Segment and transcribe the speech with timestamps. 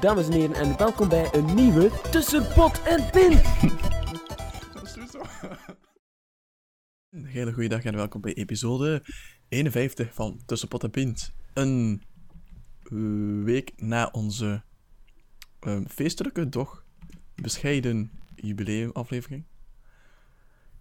[0.00, 3.30] Dames en heren, en welkom bij een nieuwe Tussen Pot en Pin.
[4.74, 5.22] Dat is sowieso.
[7.10, 9.02] Een hele goede dag en welkom bij episode
[9.48, 11.32] 51 van Tussen Pot en Pint.
[11.52, 12.02] Een
[13.44, 14.62] week na onze
[15.60, 16.84] ehm, feestelijke, toch
[17.34, 19.44] bescheiden jubileumaflevering.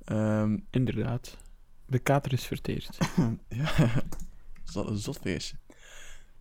[0.04, 1.38] Ehm Inderdaad.
[1.86, 2.98] De kater is verteerd.
[3.50, 3.72] ja,
[4.64, 5.58] zot, een zot feestje.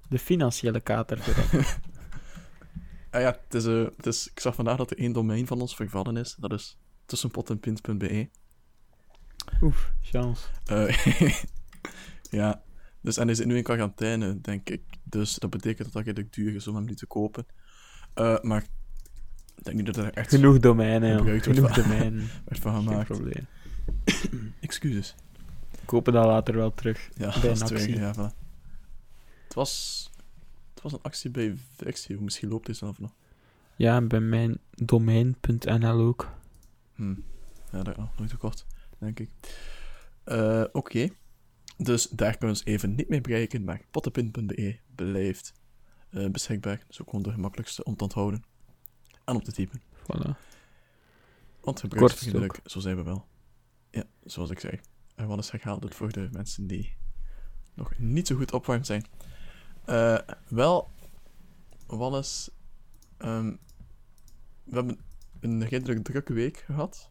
[0.08, 1.64] De financiële kater vooral.
[3.10, 5.60] Ah ja, het is, eh, het is, ik zag vandaag dat er één domein van
[5.60, 6.36] ons vervallen is.
[6.38, 8.28] Dat is tussenpotenpint.be.
[9.62, 10.46] Oef, chance.
[10.64, 10.96] Eh,
[12.40, 12.62] ja,
[13.00, 14.82] dus en hij zit nu in quarantaine, denk ik.
[15.02, 17.46] Dus dat betekent dat redelijk duur is om hem nu te kopen.
[18.14, 18.62] Eh, maar
[19.56, 21.42] ik denk niet dat er echt Genoeg domeinen, joh.
[21.42, 22.28] Genoeg van- domeinen.
[22.44, 23.06] werd van Geen gemaakt.
[23.08, 23.46] probleem.
[24.60, 25.14] Excuses.
[25.84, 27.08] Kopen dat later wel terug.
[27.16, 27.98] Ja, Bij dat een is twee, actie.
[27.98, 28.36] ja, voilà.
[29.44, 30.15] Het was, het
[30.90, 32.20] was een actie bij Vexio.
[32.20, 33.14] Misschien loopt dit zelf nog.
[33.76, 36.32] Ja, bij mijn domein.nl ook.
[36.94, 37.14] Hm.
[37.72, 38.66] Ja, dat oh, nooit tekort,
[38.98, 39.30] denk ik.
[40.24, 41.08] Eh, Oké.
[41.76, 45.52] Dus daar kunnen we ons even niet mee bereiken, maar pottenpin.be blijft
[46.10, 46.86] eh, beschikbaar.
[47.00, 48.44] Ook gewoon de gemakkelijkste om te onthouden.
[49.24, 49.82] En om te typen.
[50.02, 50.30] Voilà.
[51.60, 53.26] Want gebruiksvriendelijk, zo zijn we wel.
[53.90, 54.80] Ja, zoals ik zei.
[55.14, 56.96] En wat is herhaald het voor de mensen die
[57.74, 59.04] nog niet zo goed opwarmd zijn.
[59.86, 60.90] Eh, wel,
[61.86, 62.50] Wallace,
[63.16, 63.54] ehm,
[64.64, 64.98] we hebben
[65.40, 67.10] een redelijk drukke week gehad.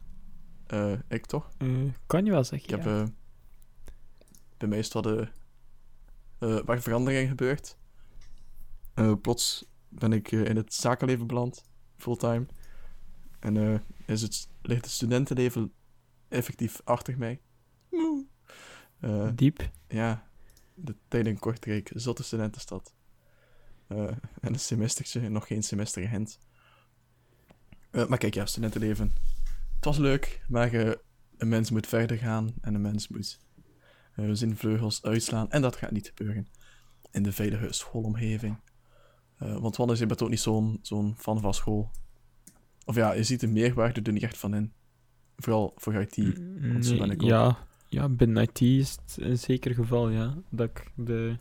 [0.68, 1.50] Eh, ik toch?
[1.58, 1.68] Eh,
[2.06, 3.02] kan je wel Ik zeggen, heb, ja.
[3.02, 3.08] eh,
[4.58, 5.30] bij mij is wat,
[6.66, 7.78] waar veranderingen gebeurd.
[9.22, 11.64] Plots ben ik in het zakenleven beland,
[11.98, 12.46] fulltime.
[13.40, 15.74] En is het, ligt het studentenleven
[16.28, 17.42] effectief achter mij.
[19.36, 19.70] Diep.
[19.88, 20.28] ja,
[20.76, 22.94] de tijd in Kortrijk, zotte studentenstad.
[23.88, 24.08] Eh,
[24.42, 26.40] en een semestertje, nog geen semester Gent.
[27.92, 29.14] Eh, maar kijk, ja, studentenleven.
[29.76, 30.74] Het was leuk, maar
[31.38, 33.40] een mens moet verder gaan en een mens moet
[34.16, 35.52] eh, zijn vleugels uitslaan.
[35.52, 36.48] En dat gaat niet gebeuren
[37.12, 38.64] in de veilige schoolomgeving.
[39.38, 41.92] Want Wannes, je bent ook niet zo'n zo'n fan van school.
[42.86, 44.74] Of ja, je ziet de meerwaarde er niet echt van in.
[45.36, 46.16] Vooral voor IT.
[46.72, 47.30] want zo ben ik ook.
[47.30, 50.34] ja, ja, binnen IT is het een zeker geval, ja.
[50.50, 51.38] Dat ik de,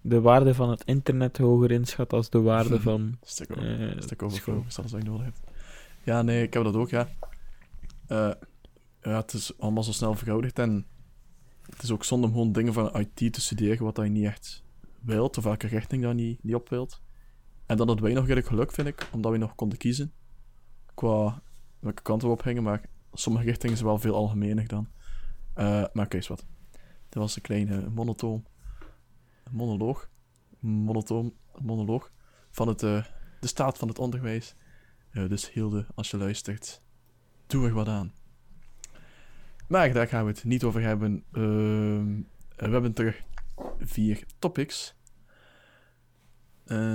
[0.00, 3.90] de waarde van het internet hoger inschat als de waarde van Stuk over.
[3.96, 5.40] eh, Stuk over alles wat je nodig hebt.
[6.04, 7.08] Ja, nee, ik heb dat ook, ja.
[8.06, 8.30] Eh,
[9.02, 10.86] ja, het is allemaal zo snel verouderd en
[11.70, 14.62] het is ook zonde om gewoon dingen van IT te studeren wat je niet echt
[15.00, 17.00] wilt, of welke richting dat je niet, niet op wilt.
[17.66, 20.12] En dan hadden wij nog redelijk geluk, vind ik, omdat we nog konden kiezen
[20.94, 21.42] qua
[21.78, 22.80] welke kant we op gingen, maar
[23.12, 24.88] sommige richtingen zijn wel veel algemener dan.
[25.54, 26.46] Eh, maar kees wat.
[27.08, 28.46] Dat was een kleine monotoon,
[29.50, 30.08] monoloog,
[30.60, 32.12] monotoon, monoloog
[32.50, 33.04] van het, eh,
[33.40, 34.54] de staat van het onderwijs.
[35.10, 36.82] Eh, dus Hilde, als je luistert,
[37.46, 38.12] doe er wat aan.
[39.68, 41.24] Maar daar gaan we het niet over hebben.
[41.32, 42.20] Ehm,
[42.56, 43.22] we hebben terug
[43.78, 44.94] vier topics.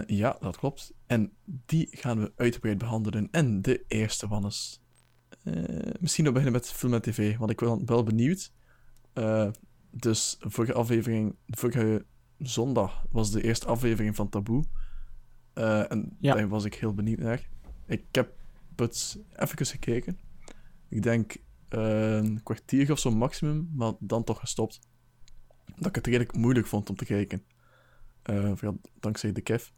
[0.06, 0.94] Ja, dat klopt.
[1.06, 3.28] En die gaan we uitgebreid behandelen.
[3.32, 4.82] En de eerste one is...
[5.48, 8.52] eh, misschien nog beginnen met film en tv, want ik ben wel benieuwd.
[9.14, 9.50] Eh,
[9.92, 12.06] dus vorige aflevering, vorige
[12.38, 14.64] zondag was de eerste aflevering van Taboe.
[15.54, 16.34] Eh, en Ja.
[16.34, 17.48] daar was ik heel benieuwd naar.
[17.86, 18.34] Ik heb
[18.76, 20.20] het even gekeken.
[20.90, 21.38] Ik denk
[21.70, 24.80] een kwartier of zo maximum, maar dan toch gestopt.
[25.76, 27.44] Dat ik het redelijk moeilijk vond om te kijken.
[28.24, 29.70] Vooral dankzij de Kev.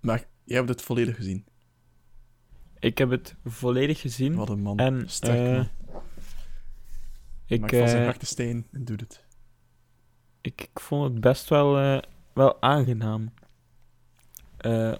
[0.00, 1.44] Maar jij hebt het volledig gezien.
[2.80, 4.34] Ik heb het volledig gezien.
[4.34, 4.78] Wat een man.
[4.78, 5.68] En Sterk eh, man.
[7.46, 9.24] ik, Maakt van zijn eh, steen en doet het.
[10.40, 11.98] ik, ik vond het best wel, eh,
[12.32, 13.32] wel aangenaam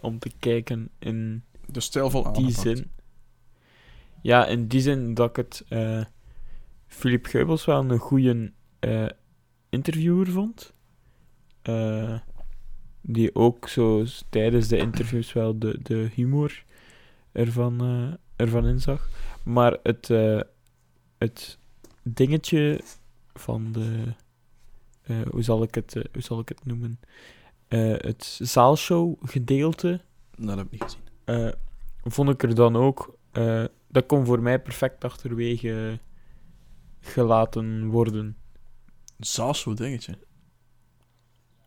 [0.00, 2.60] om te kijken in De stijlvol die aangepakt.
[2.60, 2.90] zin.
[4.22, 5.64] Ja, in die zin dat ik het
[6.86, 8.52] Philippe Geubels wel een goede
[9.68, 10.74] interviewer vond.
[13.00, 16.64] Die ook zo tijdens de interviews wel de, de humor
[17.32, 19.08] ervan, eh, ervan inzag.
[19.42, 20.40] Maar het, eh,
[21.18, 21.58] het
[22.02, 22.80] dingetje
[23.34, 24.14] van de...
[25.02, 27.00] eh, hoe, zal ik het, hoe zal ik het noemen?
[27.96, 30.00] het zaalshow gedeelte
[30.36, 31.54] Nou, dat heb ik niet gezien.
[32.02, 33.18] vond ik er dan ook...
[33.88, 35.98] dat kon voor mij perfect achterwege
[37.00, 38.36] gelaten worden.
[39.16, 40.18] Een zaalshow dingetje.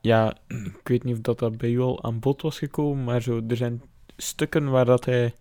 [0.02, 3.22] Ja, ik weet niet of dat, dat bij u al aan bod was gekomen, maar
[3.22, 3.82] zo, er zijn
[4.18, 5.34] stukken waar dat hij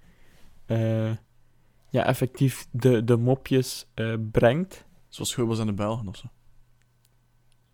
[1.90, 4.84] ja, effectief de, de mopjes eh, brengt.
[5.08, 6.26] Zoals Geubels en de Belgen of zo.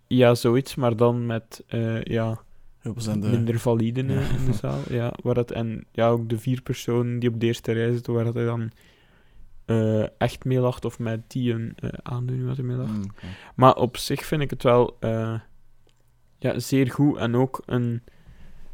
[0.06, 2.38] Ja, zoiets, maar dan met eh, ja,
[2.82, 3.16] de...
[3.16, 4.20] minder validen Ja.
[4.20, 4.80] in de zaal.
[4.88, 8.12] Ja, waar dat, en ja, ook de vier personen die op de eerste rij zitten,
[8.12, 8.70] waar dat hij dan
[9.64, 12.92] eh, echt mee lacht, of met die een eh, aandoening wat hij mee lacht.
[12.92, 13.10] Mm.
[13.54, 15.40] Maar op zich vind ik het wel eh,
[16.38, 18.02] ja, zeer goed en ook een,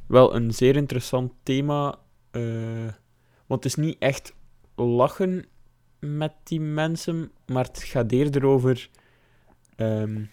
[0.07, 1.99] wel een zeer interessant thema.
[3.47, 4.35] Want het is niet echt
[4.75, 5.45] lachen
[5.99, 8.89] met die mensen, maar het gaat eerder over
[9.77, 10.25] ehm,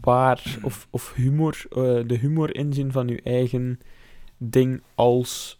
[0.00, 3.80] waar of, of humor, eh, de humor inzien van je eigen
[4.36, 5.58] ding als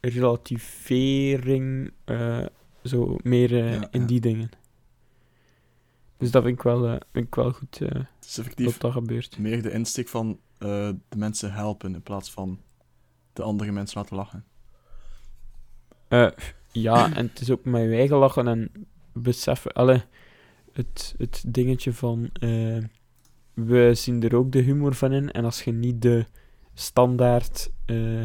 [0.00, 2.46] relativering, eh,
[2.82, 4.06] zo meer eh, Ja, in ja.
[4.06, 4.50] die dingen.
[6.16, 7.78] Dus dat vind ik wel, vind ik wel goed
[8.56, 9.38] dat dat gebeurt.
[9.38, 12.60] meer de insteek van de mensen helpen in plaats van
[13.32, 14.44] de andere mensen laten lachen.
[16.08, 16.28] Eh,
[16.72, 18.70] ja, en het is ook met je eigen lachen en
[19.12, 19.72] beseffen.
[19.72, 20.04] Alle,
[20.72, 22.30] het, het dingetje van.
[22.32, 22.78] eh,
[23.54, 25.30] we zien er ook de humor van in.
[25.30, 26.26] En als je niet de
[26.74, 27.70] standaard.
[27.86, 28.24] eh,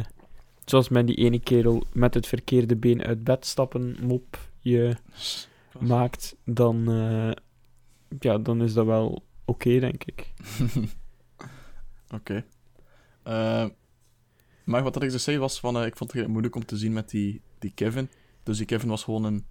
[0.64, 4.96] zoals met die ene kerel met het verkeerde been uit bed stappen mop je
[5.78, 6.84] maakt, dan.
[8.18, 10.32] ja, dan is dat wel oké, denk ik.
[12.14, 12.44] Oké.
[14.64, 16.92] Maar wat dat ik dus zei was van, ik vond het moeilijk om te zien
[16.92, 18.08] met die, die Kevin.
[18.42, 19.46] Dus die Kevin was gewoon een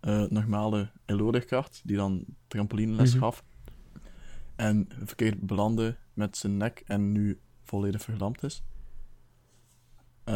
[0.00, 3.22] eh, normale elodegkaart die dan trampolineles Mhm.
[3.22, 3.44] gaf.
[4.56, 8.62] En verkeerd belandde met zijn nek en nu volledig verlamd is.
[10.24, 10.34] Eh,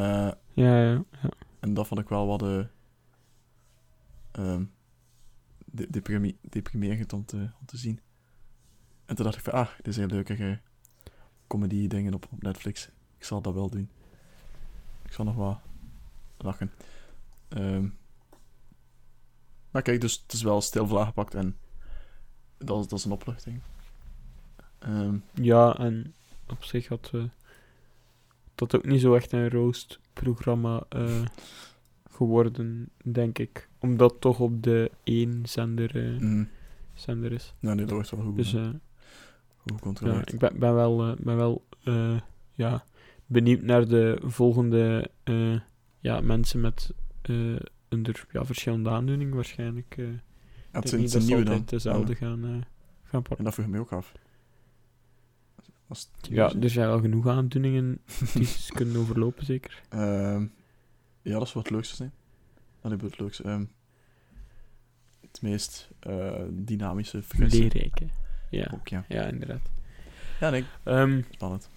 [0.52, 1.04] Ja, ja.
[1.22, 1.30] ja.
[1.60, 2.42] en dat vond ik wel wat
[4.32, 4.64] ehm,
[5.64, 8.00] de, deprime- deprimerend om te, om te zien.
[9.06, 10.60] En toen dacht ik van, ah, dit zijn leuke
[11.46, 12.88] comedy dingen op, op Netflix.
[13.18, 13.88] Ik zal dat wel doen.
[15.04, 15.60] Ik zal nog wat
[16.42, 16.72] lachen.
[17.48, 17.88] Ehm,
[19.70, 21.56] maar kijk, dus het is wel stil gepakt en
[22.58, 23.60] dat is, dat is een opluchting.
[24.78, 26.14] Ehm, Ja, en
[26.48, 27.22] op zich had eh,
[28.54, 31.22] dat ook niet zo echt een roast-programma eh,
[32.16, 33.68] geworden, denk ik.
[33.78, 36.48] Omdat het toch op de één zender, eh, mm,
[36.94, 37.54] zender is.
[37.58, 38.52] nou, nee, dat wordt wel goed, Dus
[39.82, 41.64] goed ja, ik ben, ben wel, ben wel
[42.54, 42.84] ja,
[43.26, 45.60] benieuwd naar de volgende eh,
[46.00, 46.92] ja, mensen met
[47.22, 47.56] eh
[47.90, 49.94] onder ja, verschillende aandoeningen waarschijnlijk.
[49.96, 50.04] Ja,
[50.70, 51.62] het ze nieuwe dan.
[51.66, 52.50] dezelfde gaan, eh,
[53.02, 53.38] gaan pakken.
[53.38, 54.12] En dat vroeg ik me ook af.
[55.86, 58.00] Als het Ja, er zijn al genoeg aandoeningen
[58.34, 59.82] die ze kunnen overlopen, zeker.
[59.88, 60.46] Ehm,
[61.22, 62.12] ja, dat is wat het leukste zijn.
[62.80, 63.42] Dat is het leukste.
[63.42, 63.64] Ehm,
[65.20, 65.90] het meest
[66.50, 67.58] dynamische, frisse.
[67.58, 68.06] Leerrijk, hè.
[68.50, 69.04] Ja, Ook, ja.
[69.08, 69.70] ja, inderdaad.
[70.40, 71.70] Ja, nee, Ehm, spannend.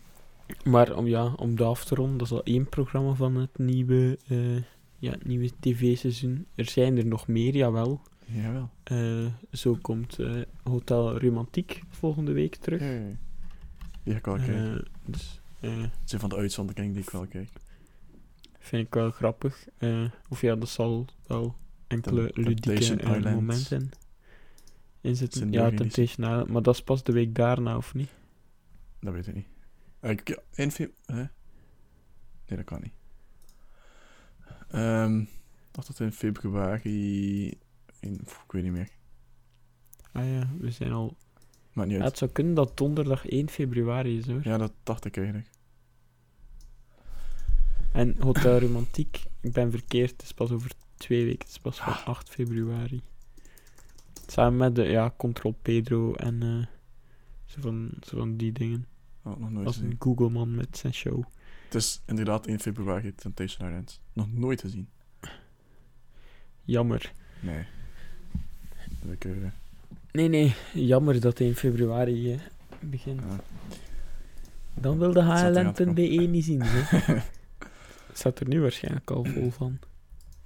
[0.64, 3.58] Maar om, ja, om de af te ronden, dat is al één programma van het
[3.58, 4.56] nieuwe, eh,
[4.98, 6.46] ja, het nieuwe tv-seizoen.
[6.56, 8.02] Er zijn er nog meer, jawel.
[8.26, 8.70] Jawel.
[8.84, 12.80] Eh, zo komt eh, Hotel Romantiek volgende week terug.
[12.81, 13.16] Ja, ja, ja.
[14.04, 14.88] Die ga ik wel kijken.
[15.06, 17.50] Dus Het zijn van de uitzonderingen die ik wel kijk.
[18.60, 19.68] vind ik wel grappig.
[20.30, 21.56] Of ja, dat zal wel
[21.88, 22.98] enkele Tem- ludieke
[23.33, 23.90] momenten
[25.02, 25.52] in zitten.
[25.52, 28.10] Ja, Temptation Island, maar dat is pas de week daarna, of niet?
[29.00, 29.48] Dat weet ik niet.
[30.04, 30.40] Ik,
[30.72, 30.92] film...
[31.06, 31.16] Hè?
[31.16, 31.28] Nee,
[32.57, 32.94] dat kan niet.
[34.69, 35.30] Ehm, ik
[35.72, 37.45] dacht dat in februari...
[38.00, 38.90] In, ik weet niet meer.
[40.12, 41.16] Ah ja, we zijn al...
[41.74, 42.04] Niet Ja, uit.
[42.04, 44.40] het zou kunnen dat donderdag 1 februari is, hoor.
[44.44, 45.50] Ja, dat dacht ik eigenlijk.
[47.92, 51.78] En Hotel Romantiek, ik ben verkeerd, het is pas over twee weken, het is pas
[51.78, 52.07] van Ah.
[52.07, 53.02] 8 februari.
[54.28, 56.66] Samen met de, ja, Control Pedro en eh,
[57.45, 58.86] zo, van, zo van die dingen.
[59.23, 61.23] Oh, nog nooit Als een Google-man met zijn show.
[61.65, 63.99] Het is inderdaad 1 februari Temptation Island.
[64.13, 64.89] Nog nooit gezien.
[66.63, 67.13] Jammer.
[67.39, 67.65] Nee.
[69.09, 69.25] Ik...
[69.25, 69.31] eh,
[70.11, 72.39] Nee, nee, jammer dat 1 februari eh,
[72.80, 73.21] begint.
[73.21, 73.39] ja.
[74.73, 77.13] Dan wil de zat HLN.be niet zien, hè.
[78.07, 79.80] Het staat er nu waarschijnlijk al vol van.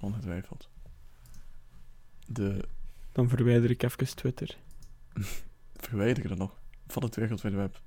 [0.00, 0.68] Ongetwijfeld.
[2.26, 2.64] De...
[3.12, 4.56] Dan verwijder ik even Twitter.
[5.86, 6.60] Verwijder ik dat nog?
[6.86, 7.80] Van het wereldwijde web.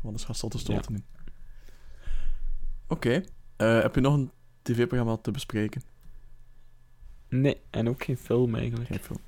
[0.00, 1.02] Want anders gaat Stolte Stolte nu.
[2.88, 3.24] Oké.
[3.56, 4.30] Eh, heb je nog een
[4.62, 5.82] tv-programma te bespreken?
[7.28, 8.88] Nee, en ook geen film eigenlijk.
[8.88, 9.18] Geen film.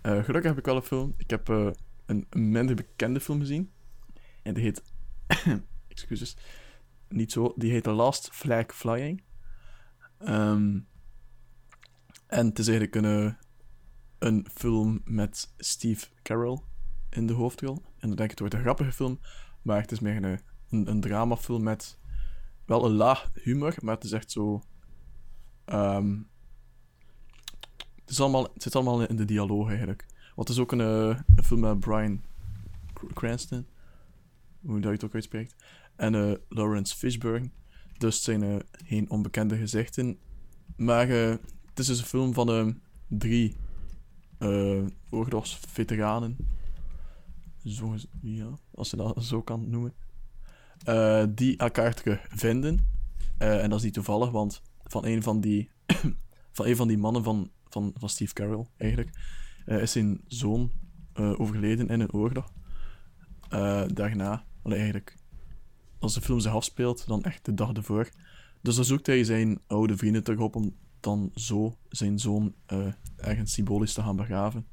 [0.00, 1.14] Eh, gelukkig heb ik wel een film.
[1.16, 1.70] Ik heb eh,
[2.06, 3.70] een, minder bekende film gezien.
[4.42, 4.82] En die heet
[5.88, 6.36] excuses,
[7.08, 7.54] niet zo.
[7.56, 9.22] Die heet The Last Flag Flying.
[10.18, 10.78] Ehm,
[12.26, 13.36] en het is eigenlijk een,
[14.18, 16.60] een film met Steve Carell
[17.10, 17.82] in de hoofdrol.
[17.98, 19.20] En dan denk ik, het wordt een grappige film,
[19.68, 21.98] maar het is meer een, een, dramafilm met
[22.64, 24.62] wel een laag humor, maar het is echt zo...
[25.64, 26.16] ehm,
[28.00, 30.06] het, is allemaal, het zit allemaal in de dialoog eigenlijk.
[30.34, 32.22] Want het is ook een, eh, een film met Brian
[32.92, 33.66] Cr- Cranston,
[34.60, 35.54] hoe dat je het ook uitspreekt,
[35.96, 37.50] en eh, Lawrence Fishburne.
[37.98, 38.56] Dus het zijn eh,
[38.86, 40.18] geen onbekende gezichten.
[40.76, 42.66] Maar het is dus een film van eh,
[43.06, 43.56] drie
[45.10, 46.36] oorlogsveteranen.
[47.68, 49.94] Zo, ja, als je dat zo kan noemen.
[50.84, 52.86] Eh, die elkaar vinden.
[53.38, 55.70] Eh, en dat is niet toevallig, want van een van die,
[56.56, 59.10] van een van die mannen van, van, van Steve Carell, eigenlijk,
[59.66, 60.70] eh, is zijn zoon
[61.36, 62.52] overleden in een oorlog.
[63.92, 65.16] Daarna, eigenlijk,
[65.98, 68.08] als de film zich afspeelt, dan echt de dag ervoor.
[68.60, 72.54] Dus dan zoekt hij zijn oude vrienden terug op om dan zo zijn zoon
[73.16, 74.66] ergens symbolisch te gaan begraven.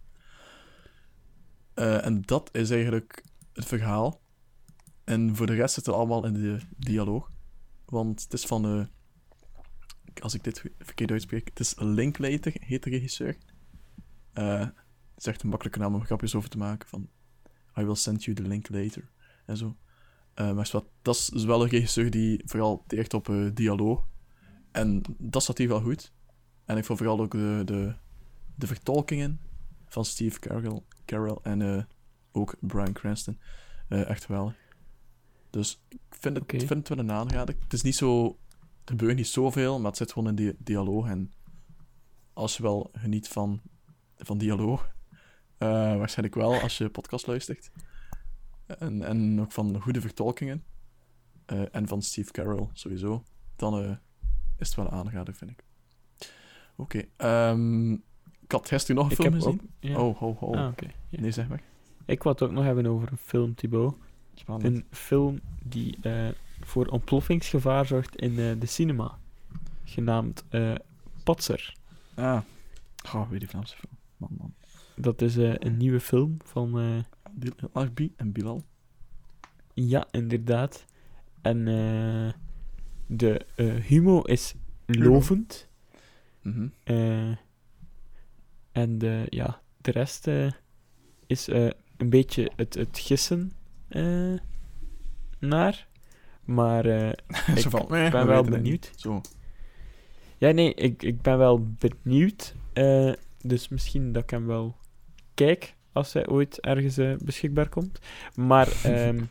[1.76, 4.22] Eh, en dat is eigenlijk het verhaal.
[5.04, 7.32] En voor de rest zit het allemaal in de dialoog.
[7.86, 8.86] Want het is van, eh,
[10.22, 13.38] als ik dit verkeerd uitspreek, het is Linklater, heet de regisseur.
[14.34, 16.90] Eh, het is echt een makkelijke naam om grapjes over te maken.
[16.90, 17.10] Van,
[17.78, 19.10] I will send you the link later.
[19.46, 19.76] En zo.
[20.36, 24.08] Maar dat is wel een regisseur die vooral teert op dialoog.
[24.72, 26.14] En dat staat hier wel goed.
[26.66, 27.96] En ik vond vooral ook de, de,
[28.56, 29.40] de vertolkingen
[29.88, 31.84] van Steve Carell, Carell en eh,
[32.32, 33.40] ook Brian Cranston
[33.88, 34.54] eh, echt wel.
[35.50, 37.56] Dus ik vind het, vind het wel een aanrader.
[37.60, 38.38] Het is niet zo...
[38.84, 41.08] Er gebeurt niet zoveel, maar het zit gewoon in die dialoog.
[41.08, 41.34] En
[42.34, 43.62] als je wel geniet van,
[44.18, 44.94] van dialoog,
[45.58, 47.72] eh, waarschijnlijk wel als je podcast luistert.
[48.66, 50.64] En, en ook van goede vertolkingen.
[51.72, 53.24] en van Steve Carell sowieso.
[53.56, 54.00] Dan
[54.58, 55.64] is het wel een aanrader, vind ik.
[56.76, 57.04] Oké.
[57.18, 57.96] ehm,
[58.46, 59.52] ik had gisteren nog een Ik film gezien.
[59.52, 59.60] ook...
[59.80, 60.00] Ja.
[60.00, 60.54] Oh, ho, ho.
[60.54, 60.72] Ah,
[61.10, 61.20] ja.
[61.20, 61.62] Nee, zeg maar.
[62.06, 63.98] Ik wou het ook nog hebben over een film, Thibaut.
[64.34, 64.76] Spannend.
[64.76, 66.28] Een film die eh,
[66.62, 69.18] voor ontploffingsgevaar zorgt in eh, de cinema.
[69.84, 70.76] Genaamd eh
[71.24, 71.74] Patser.
[72.14, 72.40] Ah.
[73.14, 73.94] Oh, weer die Vlaamse film.
[74.18, 74.54] Man, man.
[74.96, 77.04] Dat is een nieuwe film van...
[77.72, 78.64] Arbi en Bilal.
[79.74, 80.86] ja, inderdaad.
[81.42, 82.34] En eh,
[83.06, 83.46] de
[83.88, 85.68] humor is lovend.
[86.84, 87.32] Eh,
[88.76, 90.52] en de, ja, de rest eh,
[91.28, 93.52] is eh, een beetje het, het gissen
[93.88, 94.34] eh,
[95.40, 95.88] naar.
[96.44, 97.10] Maar eh,
[97.56, 98.92] ik eh, we ben wel benieuwd.
[98.96, 99.22] Zo.
[100.38, 102.56] Ja, nee, ik, ik ben wel benieuwd.
[102.74, 104.76] eh, dus misschien dat ik hem wel
[105.34, 108.00] kijk als hij ooit ergens eh, beschikbaar komt.
[108.36, 109.24] Maar, ehm,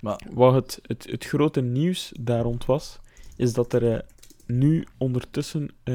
[0.00, 2.98] Maar- wat het, het, het grote nieuws daar rond was,
[3.36, 4.00] is dat er eh,
[4.46, 5.94] nu ondertussen eh,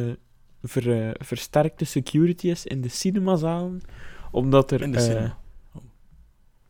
[0.67, 3.81] ver, eh, versterkte security is in de cinemazalen,
[4.31, 5.31] omdat er, In de eh,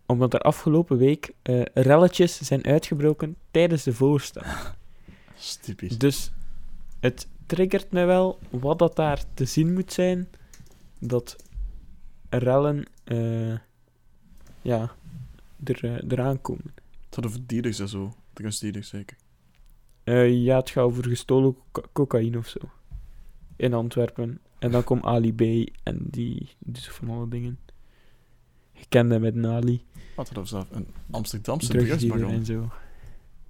[0.05, 4.53] omdat er afgelopen week eh, relletjes zijn uitgebroken tijdens de voorstelling.
[4.63, 5.97] Dat is typisch.
[5.97, 6.31] Dus
[6.99, 10.27] het triggert me wel wat dat daar te zien moet zijn.
[10.99, 11.35] Dat
[12.29, 12.85] rellen
[14.61, 14.95] ja,
[15.63, 16.73] er, eraan komen.
[17.05, 18.13] Het had over dealers en zo.
[18.33, 19.17] Drugsdealers zeker.
[20.05, 22.59] Eh, ja, het gaat over gestolen coca- cocaïne of zo.
[23.55, 24.39] In Antwerpen.
[24.59, 25.69] En dan komt Ali B.
[25.83, 27.59] En die doet van alle dingen.
[28.71, 29.83] Je kende met Nali.
[30.15, 30.71] Wat had over zelf?
[30.71, 32.31] Een Amsterdamse drugsbaron.
[32.31, 32.69] en zo.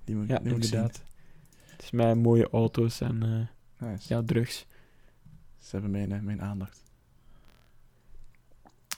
[0.04, 1.04] Die moet, Ja, die inderdaad.
[1.66, 3.24] Het is met mooie auto's en
[3.80, 4.14] eh, Nice.
[4.14, 4.66] ja, drugs.
[5.60, 6.84] Ze hebben mijn, eh, mijn aandacht.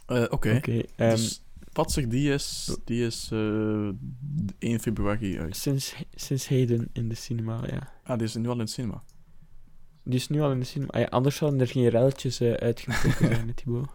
[0.06, 0.50] Eh, Oké.
[0.50, 1.42] Ehm, Dus
[1.74, 3.90] Patser, die is, die is eh,
[4.60, 5.56] 1 februari uit.
[5.56, 7.92] sinds, sinds heden in de cinema, ja.
[8.04, 9.04] Ah, die is nu al in het cinema.
[10.10, 10.92] Die is nu al in de cinema.
[10.92, 13.88] Ah ja, anders zouden er geen relletjes eh uitgebroken zijn, Thibaut.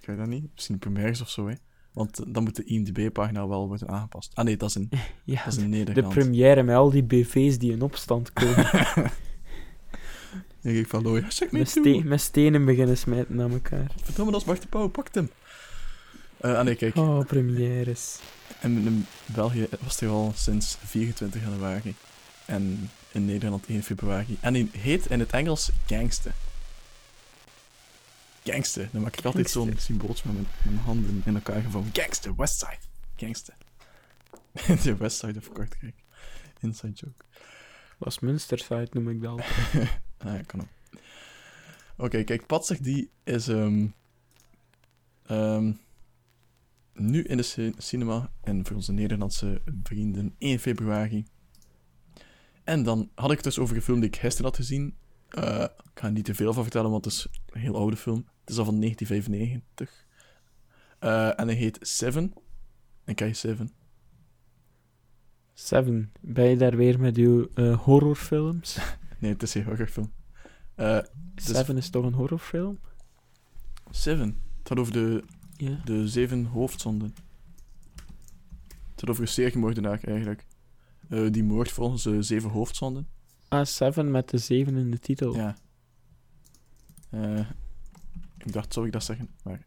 [0.00, 0.44] Ik weet dat niet.
[0.54, 1.54] Misschien premières of zo, hè.
[1.92, 4.30] Want eh, dan moet de IMDb-pagina wel worden aangepast.
[4.34, 4.88] Ah nee, dat is in,
[5.24, 8.70] Ja, dat is de première met al die BV's die in opstand komen.
[10.62, 11.84] Ik denk van, oh ja, zeg me met, toe.
[11.98, 13.90] ste- met stenen beginnen smijten naar elkaar.
[14.02, 15.30] Verdomme, dat is Bart de Pauw, pakt hem.
[16.36, 16.96] Eh ah nee, kijk.
[16.96, 18.18] Oh, premières.
[18.60, 21.94] En in België was hij al sinds 24 januari.
[22.44, 24.36] En in Nederland 1 februari.
[24.40, 26.34] En hij heet in het Engels Gangster.
[28.44, 28.88] Gangster.
[28.92, 31.90] Dan maak ik altijd zo'n symbooltje met mijn, handen in elkaar gevouwen.
[31.92, 32.78] Gangster, Westside.
[33.16, 33.54] Gangster.
[34.84, 35.94] De Westside of Kortrijk.
[36.60, 37.24] Inside joke.
[37.98, 39.40] Westminsterside noem ik dat.
[40.22, 41.00] Ah, ja, kan ook.
[41.96, 43.48] Oké, kijk, Patsig die is...
[43.48, 43.86] ehm
[45.26, 45.72] ehm,
[46.92, 51.24] nu in de ci- cinema en voor onze Nederlandse vrienden 1 februari.
[52.64, 54.96] En dan had ik het dus over een film die ik gisteren had gezien.
[55.28, 57.96] Eh, ik ga er niet te veel van vertellen, want het is een heel oude
[57.96, 58.28] film.
[58.40, 60.06] Het is al van 1995.
[60.98, 62.32] Eh, en hij heet Seven.
[63.04, 63.70] En kijk Seven.
[65.54, 68.78] Seven, ben je daar weer met uw eh, horrorfilms?
[69.18, 70.12] Nee, het is een horrorfilm.
[71.34, 72.78] Seven is toch een horrorfilm?
[73.90, 74.28] Seven.
[74.58, 75.24] Het gaat over de,
[75.84, 77.14] de zeven hoofdzonden.
[78.68, 80.46] Het gaat over een seriemoordenaar eigenlijk.
[81.10, 83.08] Eh, die moord volgens de zeven hoofdzonden.
[83.48, 85.34] Ah, Seven met de zeven in de titel.
[85.34, 85.56] Ja.
[87.10, 87.50] Eh,
[88.38, 89.28] ik dacht, zou ik dat zeggen?
[89.42, 89.64] Maar...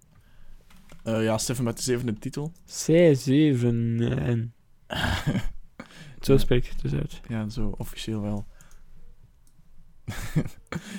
[1.04, 2.52] Eh, ja, Seven met de zevende titel.
[2.66, 4.54] Zij zeven en...
[6.22, 7.22] Zo spreek je het dus uit.
[7.28, 8.46] Ja, zo officieel wel.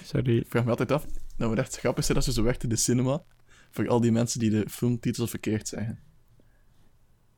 [0.04, 0.36] Sorry.
[0.36, 2.68] Ik vraag me altijd af, nou wat echt grappig is dat ze zo werkt in
[2.68, 3.24] de cinema,
[3.70, 5.98] voor al die mensen die de filmtitels verkeerd zeggen.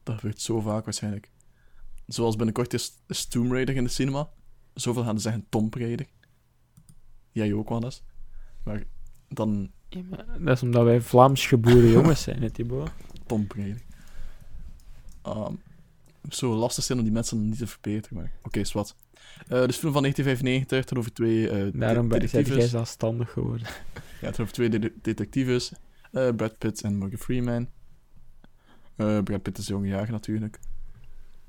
[0.02, 1.30] Dat gebeurt zo vaak waarschijnlijk.
[2.06, 4.30] Zoals binnenkort is, is Tomb Raider in de cinema.
[4.74, 6.06] Zoveel gaan ze zeggen Tomb Raider.
[7.32, 8.02] Jij ook wel eens.
[8.64, 8.82] Maar
[9.28, 12.90] dan Ja, maar dat is omdat wij Vlaams geboren jongens zijn, hè, Thibaut.
[13.26, 13.82] Tomb Raider.
[15.22, 15.54] Ehm,
[16.28, 18.96] zo lastig zijn om die mensen niet te verbeteren, maar oké, is wat.
[19.48, 23.30] Eh dus film van 1995, het gaat over twee eh Daarom ben de- jij zelfstandig
[23.32, 23.66] geworden.
[24.20, 25.72] Ja, het over twee de- detectives.
[26.12, 27.68] eh, Brad Pitt en Morgan Freeman.
[28.96, 30.58] Brad Pitt is jonge jaar natuurlijk.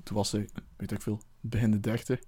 [0.04, 2.20] Toen was hij, weet ik veel, begin de dertig.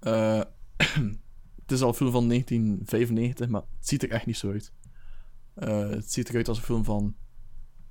[0.00, 0.42] Eh,
[1.62, 4.72] het is al een film van 1995, maar het ziet er echt niet zo uit.
[5.54, 7.16] Eh, het ziet eruit als een film van,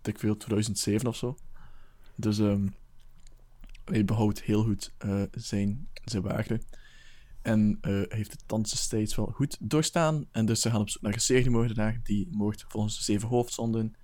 [0.02, 1.38] weet ik veel, 2007 of zo.
[2.16, 2.68] Dus ehm
[3.86, 6.62] hij behoudt heel goed eh, zijn, zijn waarde.
[7.42, 7.78] En
[8.10, 10.28] heeft het thans steeds wel goed doorstaan.
[10.32, 13.96] En dus ze gaan op zoek naar een seriemoordenaar die moord volgens de zeven hoofdzonden.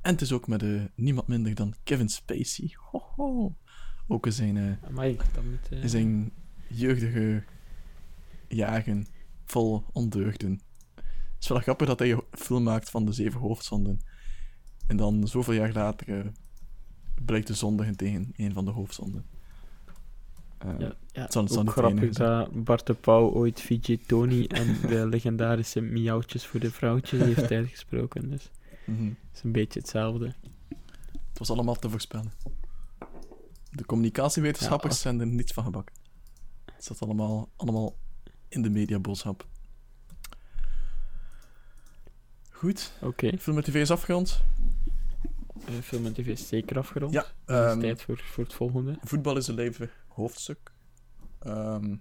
[0.00, 0.64] En het is ook met
[0.94, 2.76] niemand minder dan Kevin Spacey.
[2.90, 3.56] Hoho.
[4.12, 5.68] Ook in zijn, eh, Amai, dat moet...
[5.70, 6.30] eh, in zijn
[6.66, 7.42] jeugdige
[8.48, 9.06] jaren
[9.44, 10.60] vol ondeugden.
[10.94, 14.00] Het is wel grappig dat hij een film maakt van de zeven hoofdzonden.
[14.86, 16.26] En dan zoveel jaar later eh,
[17.24, 19.24] blijkt te zondigen tegen een van de hoofdzonden.
[20.64, 24.00] Ja, ja het zal- het zal ook de grappig dat Bart de Pauw ooit Fiji
[24.06, 28.30] Tony en de legendarische miauwtjes voor de vrouwtjes heeft uitgesproken.
[28.30, 28.50] Dus
[28.84, 29.04] mhm.
[29.04, 30.34] het is een beetje hetzelfde.
[31.28, 32.32] Het was allemaal te voorspellen.
[33.70, 35.94] De communicatiewetenschappers Ja, als- zijn er niets van gebakken.
[36.74, 37.96] Het zat allemaal, allemaal
[38.48, 39.46] in de mediaboodschap.
[42.50, 44.42] Goed, Oké, film met tv is afgerond.
[45.66, 47.12] eh, film en tv is zeker afgerond.
[47.12, 47.30] Ja, Het
[47.66, 48.98] is ehm, tijd voor, voor het volgende.
[49.04, 50.72] voetbal is een leven hoofdstuk.
[51.38, 51.96] Ehm,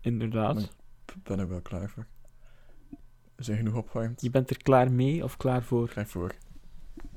[0.00, 0.60] Inderdaad.
[1.06, 2.06] ik ben er wel klaar voor.
[3.34, 4.20] We zijn genoeg opgewarmd.
[4.20, 5.88] Je bent er klaar mee of klaar voor?
[5.88, 6.34] Klaar voor.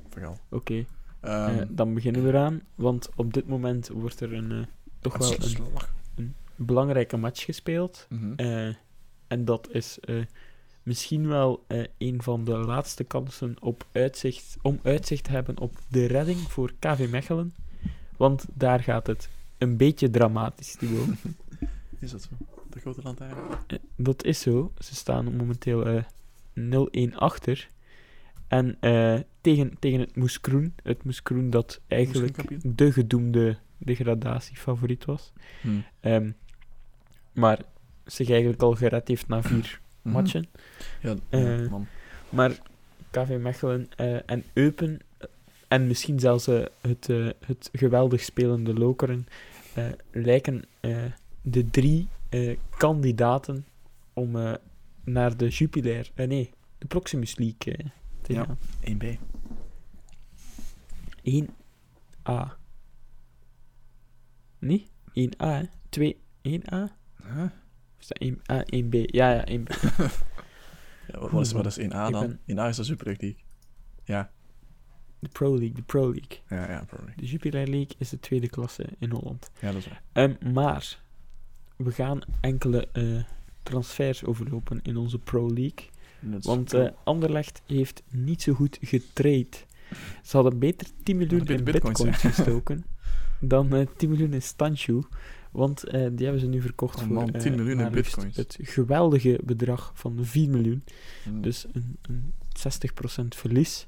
[0.08, 0.38] Vooral.
[0.50, 0.84] Oké,
[1.24, 2.60] eh, dan beginnen we eraan.
[2.74, 4.58] Want op dit moment wordt er een, eh,
[5.00, 5.34] toch wel
[6.16, 8.06] een belangrijke match gespeeld.
[8.08, 8.32] Mhm.
[8.36, 8.74] Eh,
[9.26, 10.16] en dat is eh,
[10.82, 15.78] misschien wel eh, een van de laatste kansen op uitzicht, om uitzicht te hebben op
[15.88, 17.54] de redding voor KV Mechelen.
[18.16, 21.08] Want daar gaat het een beetje dramatisch, Thibaut.
[21.98, 22.46] Is dat zo?
[22.70, 23.36] De grote lantaarn?
[23.66, 24.72] Eh, dat is zo.
[24.78, 26.02] Ze staan momenteel eh
[26.54, 27.68] 0-1 achter.
[28.54, 30.74] En eh, tegen, tegen het Moeskroen.
[30.82, 32.36] Het Moeskroen dat eigenlijk
[32.76, 35.32] de gedoemde degradatiefavoriet was.
[35.60, 35.68] Hm.
[36.00, 36.30] Ehm,
[37.32, 37.58] maar
[38.04, 40.14] zich eigenlijk al gered heeft na vier Mhm.
[40.14, 40.46] matchen.
[41.02, 41.86] Ja, Eh, man.
[42.28, 42.50] Maar
[43.10, 45.00] KV Mechelen eh, en Eupen,
[45.68, 46.46] en misschien zelfs
[46.80, 47.06] het,
[47.46, 49.26] het geweldig spelende Lokeren,
[50.12, 50.62] lijken
[51.42, 52.08] de drie
[52.76, 53.66] kandidaten
[54.12, 54.56] om
[55.04, 57.92] naar de Jupiler, nee, de Proximus League
[58.32, 58.44] Ja.
[58.44, 58.58] gaan.
[58.84, 59.18] 1B.
[61.24, 62.56] 1A.
[64.58, 64.88] Nee?
[65.14, 65.62] 1A, hè?
[65.88, 66.16] 2,
[66.48, 66.76] 1A?
[67.22, 67.44] Huh?
[67.98, 68.94] Is dat 1A, 1B?
[69.10, 69.68] Ja, ja, 1B.
[71.12, 72.38] Ja, wat, wat is, wat is 1A Ik dan?
[72.46, 73.36] ben- 1A is de Super League.
[74.04, 74.30] Ja,
[75.18, 76.38] De Pro League, de Pro League.
[76.48, 77.12] ja, ja, probably.
[77.16, 79.50] De Jupiler League is de tweede klasse in Holland.
[79.60, 80.02] Ja, dat is waar.
[80.12, 80.98] Ehm, maar
[81.76, 83.24] we gaan enkele eh,
[83.62, 85.88] transfers overlopen in onze Pro League.
[86.40, 89.48] Want eh, Anderlecht heeft niet zo goed getrade.
[90.22, 92.84] Ze hadden beter 10 miljoen Hadden in bitcoins, gestoken
[93.48, 95.02] dan eh 10 miljoen in Stanshu.
[95.50, 98.36] Want eh, die hebben ze nu verkocht Oh voor man, eh, 10 miljoen in bitcoins.
[98.36, 100.84] het geweldige bedrag van 4 miljoen.
[101.28, 101.42] Mm.
[101.42, 102.32] Dus een, een
[103.24, 103.86] 60% verlies.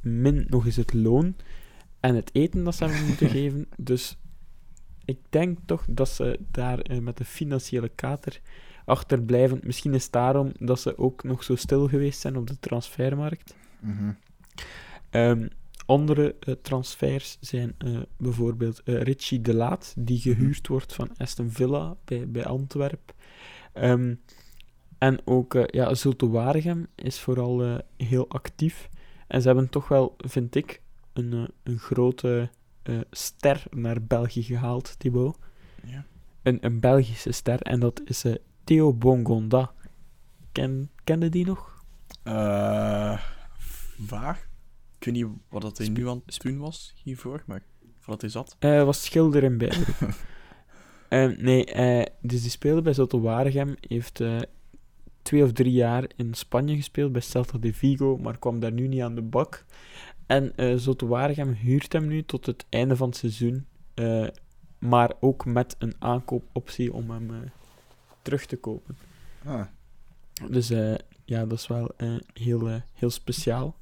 [0.00, 1.36] Min nog eens het loon.
[2.00, 3.66] En het eten dat ze hebben moeten geven.
[3.76, 4.16] Dus
[5.04, 8.40] ik denk toch dat ze daar eh, met de financiële kater
[8.84, 9.60] achter blijven.
[9.62, 13.54] Misschien is het daarom dat ze ook nog zo stil geweest zijn op de transfermarkt.
[13.80, 14.12] Mhm.
[15.10, 15.46] Ehm,
[15.86, 21.50] andere eh, transfers zijn eh, bijvoorbeeld eh, Richie de Laat, die gehuurd wordt van Aston
[21.50, 23.14] Villa bij, bij Antwerpen.
[23.72, 24.14] Ehm,
[24.98, 28.88] en ook ja, Zulte Waregem is vooral heel actief.
[29.26, 30.80] En ze hebben toch wel, vind ik,
[31.12, 32.50] een, een grote
[33.10, 35.36] ster naar België gehaald, Thibaut.
[35.84, 36.04] Ja.
[36.42, 38.24] Een, een Belgische ster, en dat is
[38.64, 39.72] Theo Bongonda.
[40.52, 41.84] Ken, kende die nog?
[44.06, 44.48] Vaag.
[44.98, 47.62] Ik weet niet wat dat hij nu aan het doen was hiervoor, maar
[47.98, 48.56] voordat hij zat.
[48.58, 49.96] Hij was schilder in Bijbroek.
[51.08, 53.74] Eh, nee, eh, dus die speelde bij Zulte Waregem.
[53.80, 54.22] Heeft
[55.22, 58.88] twee of drie jaar in Spanje gespeeld bij Celta de Vigo, maar kwam daar nu
[58.88, 59.64] niet aan de bak.
[60.26, 63.66] En eh Zulte Waregem huurt hem nu tot het einde van het seizoen.
[64.78, 67.50] maar ook met een aankoopoptie om hem
[68.22, 68.96] terug te kopen.
[69.44, 69.64] Ah.
[70.50, 73.76] Dus eh, ja, dat is wel eh, heel, eh, heel speciaal.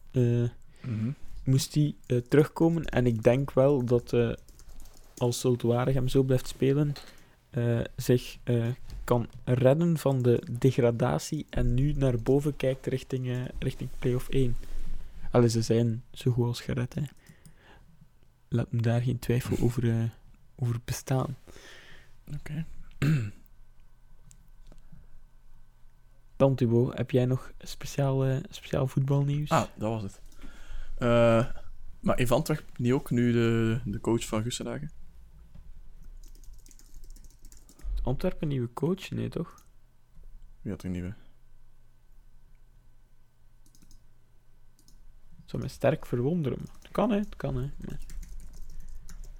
[0.80, 1.10] Mhm.
[1.44, 1.94] moest hij
[2.28, 2.84] terugkomen.
[2.84, 4.14] En ik denk wel dat
[5.16, 6.92] als Zulte Waregem zo blijft spelen,
[7.96, 8.38] zich
[9.04, 14.56] kan redden van de degradatie en nu naar boven kijkt richting, richting play-off 1.
[15.30, 17.02] Allee, ze zijn zo goed als gered, hè.
[18.48, 20.10] Laat me daar geen twijfel over,
[20.56, 21.36] over bestaan.
[22.34, 22.64] Oké.
[26.40, 29.50] Dan, Thibaut, heb jij nog speciaal, eh, speciaal voetbalnieuws?
[29.50, 30.20] Ah, dat was het.
[30.98, 31.46] Eh,
[32.00, 34.90] maar heeft Antwerp niet ook nu de, de coach van Gussendagen?
[38.02, 39.10] Antwerpen, nieuwe coach?
[39.10, 39.64] Nee, toch?
[40.60, 41.14] Wie had er nieuwe?
[45.44, 46.60] zou mij sterk verwonderen.
[46.82, 47.18] Het kan, hè.
[47.18, 47.70] Het kan, hè.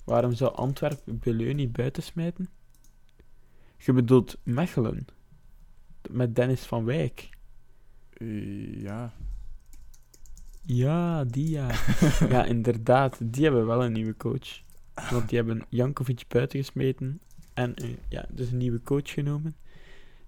[0.05, 2.49] Waarom zou Antwerpen Beleu niet buitensmijten?
[3.77, 5.07] Je bedoelt Mechelen.
[6.11, 7.29] Met Dennis van Wijk.
[8.13, 9.13] Eh, ja.
[10.63, 11.69] Ja, die ja.
[12.29, 13.19] ja, inderdaad.
[13.23, 14.61] Die hebben wel een nieuwe coach.
[15.11, 17.21] Want die hebben Jankovic buitengesmeten.
[17.55, 19.57] En eh, ja, dus een nieuwe coach genomen.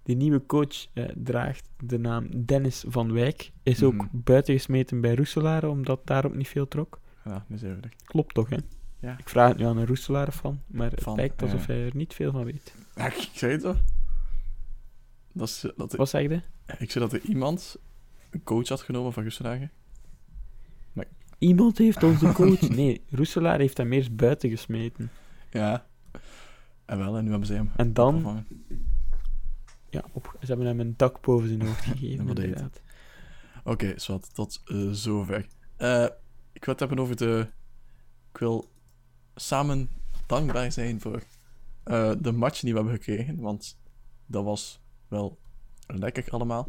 [0.02, 3.50] Die nieuwe coach eh, draagt de naam Dennis van Wijk.
[3.62, 4.06] Is ook Mhm.
[4.12, 7.00] buitengesmeten bij Roeselare, omdat daarop niet veel trok.
[7.24, 7.88] Ja, er.
[8.04, 8.56] Klopt toch, hè?
[9.00, 9.18] Ja.
[9.18, 11.72] Ik vraag het nu aan een Roeselaar van, maar het Van, lijkt alsof ja.
[11.72, 12.74] hij er niet veel van weet.
[12.94, 13.76] Ja, ik ik zei het toch?
[15.32, 16.42] Dat is, dat Wat zeg je?
[16.78, 17.76] ik zei dat er iemand
[18.30, 19.70] een coach had genomen van Gussendagen.
[21.42, 22.60] Iemand heeft onze coach.
[22.60, 25.10] Nee, Roeselaar heeft hem eerst buiten gesmeten.
[25.50, 25.86] Ja.
[26.84, 28.46] En wel, en nu hebben ze hem En dan, opgevangen.
[29.90, 32.80] ja, op, ze hebben hem een dak boven zijn hoofd gegeven, inderdaad.
[33.64, 35.46] Oké, zwart, tot eh, zover.
[35.76, 36.04] Eh,
[36.52, 37.46] ik wil het hebben over de...
[38.32, 38.70] Ik wil
[39.34, 39.88] samen
[40.26, 41.22] dankbaar zijn voor
[41.82, 43.78] eh, de match die we hebben gekregen, want
[44.26, 44.80] dat was
[45.12, 45.38] wel
[45.86, 46.68] lekker allemaal.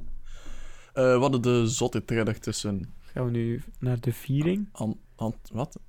[0.93, 2.93] We hadden de zotte trailer tussen...
[2.99, 4.69] Gaan we nu naar de viering?
[4.71, 5.79] An, an, wat?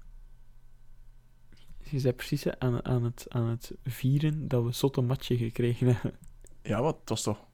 [1.78, 6.18] Je zei precies aan, aan, het, aan het vieren dat we zotte matje gekregen hebben.
[6.62, 6.98] Ja, wat?
[7.00, 7.46] Het was toch...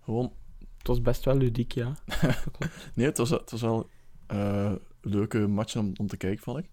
[0.00, 0.32] Gewoon...
[0.78, 1.96] Het was best wel ludiek, ja.
[2.94, 3.90] Nee, het was, het was wel
[4.26, 6.70] eh leuke matchen om, om te kijken, vond ik.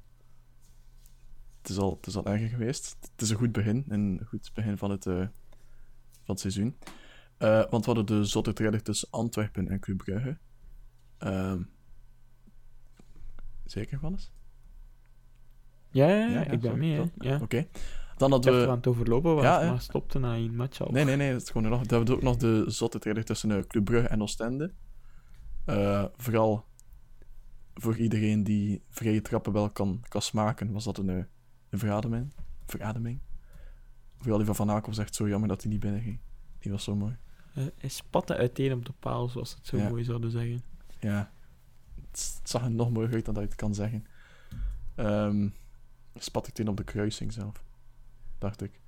[1.62, 2.98] Het is, al, het is al erger geweest.
[3.12, 3.86] Het is een goed begin.
[3.88, 5.28] Een goed begin van het, eh,
[6.24, 6.78] van het seizoen.
[7.38, 10.38] Eh, want we hadden de zotte trailer tussen Antwerpen en Club Brugge.
[11.18, 11.62] Ehm
[13.66, 14.32] zeker, Wannes?
[15.90, 17.12] Ja, ja, ja, Ja, ja, ik ben mee.
[17.18, 17.40] Ja.
[17.42, 17.68] Oké.
[18.18, 18.68] Dan hadden we...
[18.68, 19.70] aan het overlopen was, Ja, ja.
[19.70, 20.92] maar stopte na één match al.
[20.92, 21.32] Nee, nee, nee.
[21.32, 21.82] Het is gewoon nog...
[21.82, 24.74] Dan hebben we ook nog de zotte trailer tussen eh, Club Brugge en Oostende.
[25.66, 26.66] Eh, vooral
[27.74, 31.28] voor iedereen die vrije trappen wel kan, kan smaken, was dat een,
[31.70, 32.34] een verademing.
[32.66, 33.20] verademing.
[34.24, 36.20] Die van Van Akel zegt zo jammer dat hij niet binnen ging.
[36.60, 37.18] Die was zo mooi.
[37.54, 39.90] Eh, hij spatte uiteen op de paal, zoals ze het zo Ja.
[39.90, 40.64] mooi zouden zeggen.
[41.00, 41.32] Ja.
[41.96, 44.06] Het, het zag er nog mooier uit dan dat je het kan zeggen.
[44.96, 45.48] Ehm
[46.16, 47.64] spat ik in op de kruising zelf.
[48.38, 48.80] Dacht ik.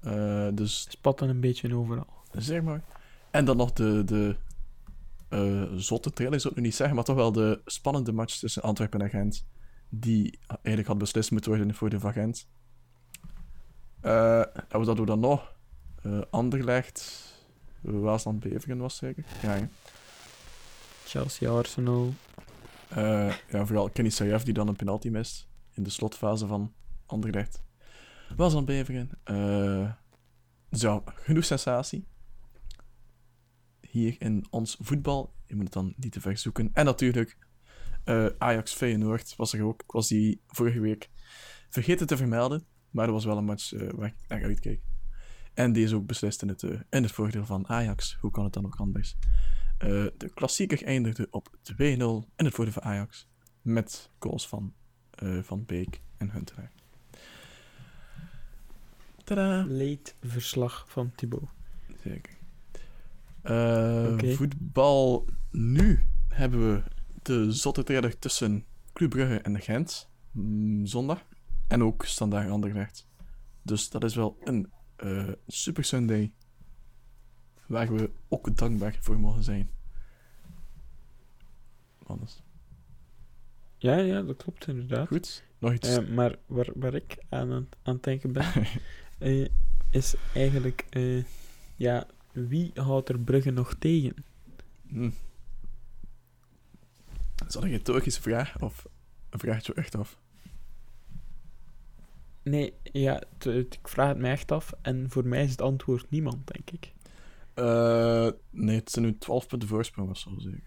[0.00, 2.06] Eh, dus Spatten een beetje overal.
[2.32, 2.80] Zeer mooi.
[3.30, 4.36] En dan nog de, de
[5.28, 8.62] eh, zotte trailer, zou ik nu niet zeggen, maar toch wel de spannende match tussen
[8.62, 9.46] Antwerpen en Gent.
[9.88, 12.48] Die eigenlijk had beslist moeten worden voor de van Gent.
[14.00, 15.54] En wat hadden we dan nog?
[16.02, 17.24] Eh Anderlecht,
[17.80, 19.24] Waasland Beveren was zeker.
[19.42, 19.66] Ja, hè.
[21.04, 22.14] Chelsea, Arsenal.
[22.88, 26.72] Eh, ja, vooral Kenny Sayef die dan een penalty mist in de slotfase van
[27.06, 27.62] Anderlecht.
[28.36, 29.10] Waasland Beveren.
[30.68, 32.06] dus ja, genoeg sensatie.
[33.80, 35.32] Hier in ons voetbal.
[35.46, 36.70] Je moet het dan niet te ver zoeken.
[36.72, 37.36] En natuurlijk,
[38.38, 39.82] Ajax Feyenoord was er ook.
[39.82, 41.10] Ik was die vorige week
[41.68, 42.66] vergeten te vermelden.
[42.90, 44.80] Maar dat was wel een match eh, waar ik naar uitkeek.
[45.54, 48.16] En die is ook beslist in het, eh, in het voordeel van Ajax.
[48.20, 49.16] Hoe kan het dan ook anders?
[49.78, 53.28] Eh, de klassieker eindigde op 2-0 in het voordeel van Ajax.
[53.62, 54.74] Met goals van
[55.42, 56.72] Van Beek en Huntelaar.
[59.24, 59.64] Tadaa!
[59.68, 61.48] Leed verslag van Thibaut.
[62.02, 62.36] Zeker.
[64.36, 65.28] Voetbal.
[65.50, 66.82] Nu hebben we
[67.22, 70.08] de zotte trailer tussen Club Brugge en Gent.
[70.30, 71.24] mm, zondag.
[71.70, 73.06] En ook Standaard Anderlecht.
[73.62, 76.32] Dus dat is wel een eh, super Sunday.
[77.66, 79.70] Waar we ook dankbaar voor mogen zijn.
[82.06, 82.42] Anders.
[83.76, 85.08] Ja, ja, dat klopt inderdaad.
[85.08, 85.44] Goed.
[85.58, 85.88] Nog iets.
[85.88, 87.50] Eh, maar waar, waar ik aan,
[87.82, 88.52] aan het denken ben,
[89.18, 89.48] eh,
[89.90, 90.86] is eigenlijk,
[91.76, 94.24] ja, wie houdt er Brugge nog tegen?
[94.86, 95.10] Hm.
[97.46, 98.60] Is dat een retorische vraag?
[98.60, 98.86] Of
[99.30, 100.18] een vraag je echt af?
[102.50, 106.46] Nee, ja, ik vraag het mij echt af en voor mij is het antwoord niemand,
[106.46, 106.92] denk ik.
[107.54, 110.62] Eh, nee, het zijn nu 12 punten voorsprong of zo, zeker.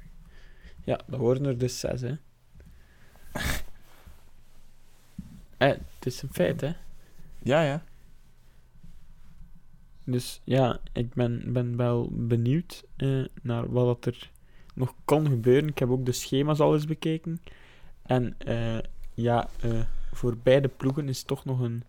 [0.83, 2.07] Ja, dat worden er dus zes, hè.
[5.57, 6.71] eh, het is een feit, hè.
[7.39, 7.83] Ja, ja.
[10.03, 14.31] Dus ja, ik ben, ben wel benieuwd eh, naar wat dat er
[14.73, 15.69] nog kan gebeuren.
[15.69, 17.41] Ik heb ook de schema's al eens bekeken.
[18.01, 18.79] En eh,
[19.13, 19.81] ja, eh,
[20.15, 21.83] voor beide ploegen is het toch nog een,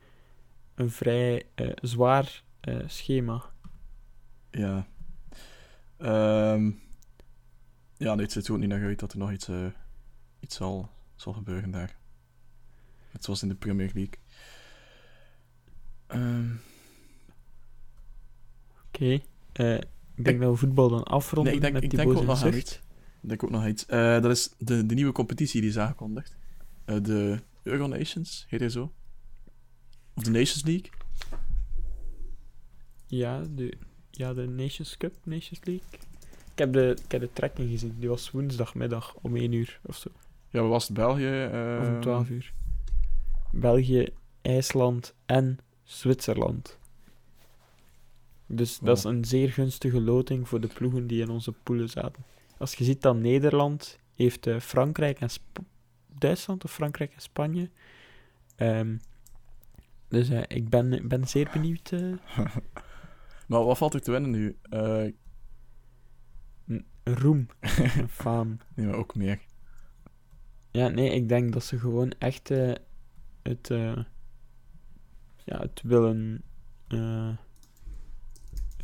[0.75, 3.43] een vrij eh, zwaar eh, schema.
[4.51, 4.87] Ja.
[5.97, 6.71] Ehm
[7.97, 9.67] ja, het ziet er ook niet naar uit dat er nog iets, eh,
[10.41, 11.97] iets zal, zal gebeuren daar.
[13.13, 14.15] Net zoals in de Premier League.
[16.07, 16.51] Ehm,
[18.87, 19.05] Oké.
[19.05, 22.11] ik denk Ik- dat we voetbal dan afronden nee, ik denk, met ik die denk
[22.11, 22.81] ook nog aan iets.
[23.21, 23.87] Ik denk ook nog iets.
[23.87, 26.37] Dat is de, de nieuwe competitie die is aangekondigd.
[26.85, 28.93] De Euro Nations, heet hij zo?
[30.15, 30.91] Of de Nations League?
[33.07, 33.73] Ja, de,
[34.11, 35.85] ja, de Nations Cup, Nations League.
[36.53, 37.95] Ik heb de, ik heb de trekking gezien.
[37.99, 40.11] Die was woensdagmiddag om 1 uur of zo.
[40.49, 40.97] Ja, wat was het?
[40.97, 41.49] België?
[41.81, 42.53] Of om 12 uur.
[43.53, 44.09] België,
[44.43, 46.79] IJsland en Zwitserland.
[48.47, 52.25] Dus dat is een zeer gunstige loting voor de ploegen die in onze poelen zaten.
[52.59, 55.59] Als je ziet dat Nederland heeft eh, Frankrijk en Sp-
[56.19, 57.71] Duitsland of Frankrijk en Spanje.
[58.57, 58.97] Ehm,
[60.09, 61.93] dus eh, ik ben, ben zeer benieuwd.
[61.93, 62.13] eh,
[63.49, 64.59] Maar wat valt er te winnen nu?
[64.71, 65.07] Eh,
[67.05, 67.47] roem
[68.09, 68.59] faam.
[68.75, 69.41] nee, maar ook meer.
[70.71, 72.49] Ja, nee, ik denk dat ze gewoon echt
[73.43, 73.69] het,
[75.45, 76.43] ja, het willen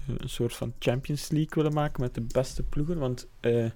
[0.07, 2.99] een soort van Champions League willen maken met de beste ploegen.
[2.99, 3.71] Want eh,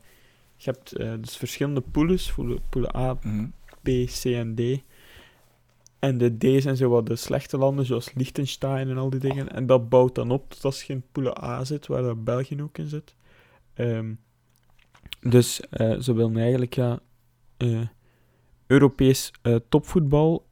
[0.57, 3.47] je hebt eh, dus verschillende pools, poelen, poelen A, Mhm.
[3.83, 4.61] B, C en D.
[5.99, 9.53] En de D zijn zo wat de slechte landen, zoals Liechtenstein en al die dingen.
[9.53, 12.63] En dat bouwt dan op tot als je in poelen A zit, waar dat België
[12.63, 13.15] ook in zit.
[13.75, 14.15] Ehm,
[15.21, 16.99] dus eh, ze willen eigenlijk ja,
[17.57, 17.87] eh,
[18.67, 19.31] Europees
[19.69, 20.47] topvoetbal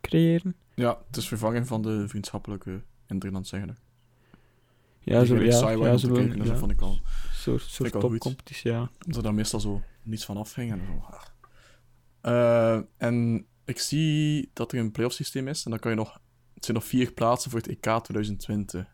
[0.00, 0.56] creëren.
[0.74, 3.76] Ja, het is vervanging van de vriendschappelijke Nederland zeggen.
[5.04, 6.98] Ja, zo, ja, saai ja, te kijken, dus dat vond ik al.
[7.32, 8.80] soort, soort topcompetitie, ja.
[8.80, 10.72] Omdat er dan meestal zo niets van afhing.
[10.72, 11.04] En, zo.
[11.10, 11.22] ah.
[12.20, 15.64] Eh, en ik zie dat er een playoff systeem is.
[15.64, 16.20] En dan kan je nog.
[16.54, 18.86] Het zijn nog vier plaatsen voor het EK 2020.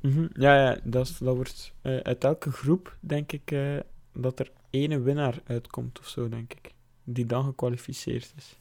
[0.00, 3.76] Mhm, Ja, ja dat, is, dat wordt eh, uit elke groep, denk ik, eh,
[4.12, 6.74] dat er ene winnaar uitkomt of zo, denk ik.
[7.04, 8.58] Die dan gekwalificeerd is.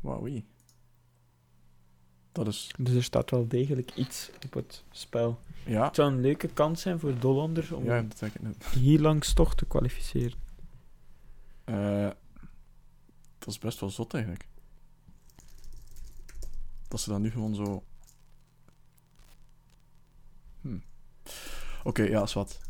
[0.00, 0.44] Wauw, oei.
[2.32, 2.70] Dat is.
[2.78, 5.38] Dus er staat wel degelijk iets op het spel.
[5.64, 8.30] Ja, Het zou een leuke kans zijn voor Dollanders om ja dat
[8.74, 10.38] hier langs toch te kwalificeren.
[11.64, 12.10] Eh,
[13.38, 14.48] dat is best wel zot eigenlijk.
[16.88, 17.84] Dat ze dan nu gewoon zo.
[20.60, 20.78] Hm.
[21.84, 22.60] Oké, ja, is wat.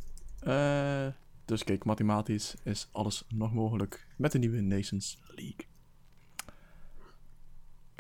[0.41, 1.07] Eh,
[1.45, 5.67] dus kijk, mathematisch is alles nog mogelijk met de nieuwe Nations League.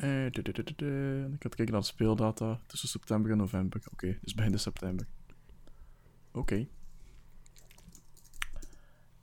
[0.00, 1.24] Du- du- du- du- du.
[1.34, 3.82] Ik had kijken naar de speeldata tussen september en november.
[3.92, 5.06] Oké, dus begin september.
[6.32, 6.66] Oké.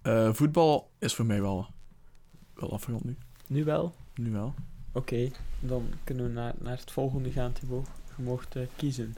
[0.01, 1.67] Eh, voetbal is voor mij wel,
[2.53, 3.17] wel afgerond nu.
[3.47, 3.95] Nu wel?
[4.15, 4.53] Nu wel.
[4.91, 7.87] Oké, dan kunnen we naar, naar het volgende gaan, Thibaut.
[8.17, 9.15] Je mocht eh, kiezen.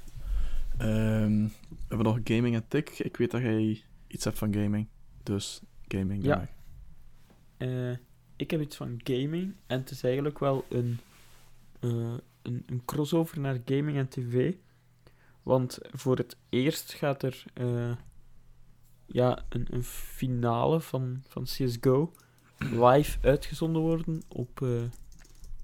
[0.77, 3.01] Ehm, we hebben nog gaming en tech.
[3.01, 4.87] Ik weet dat jij iets hebt van gaming.
[5.23, 6.23] Dus gaming.
[6.23, 6.49] Ja.
[8.35, 9.55] ik heb iets van gaming.
[9.67, 10.99] En het is eigenlijk wel een,
[11.79, 14.53] eh, een, een crossover naar gaming en tv.
[15.43, 17.91] Want voor het eerst gaat er eh,
[19.05, 22.11] ja, een, een finale van, van CSGO
[22.57, 24.83] live uitgezonden worden op, eh,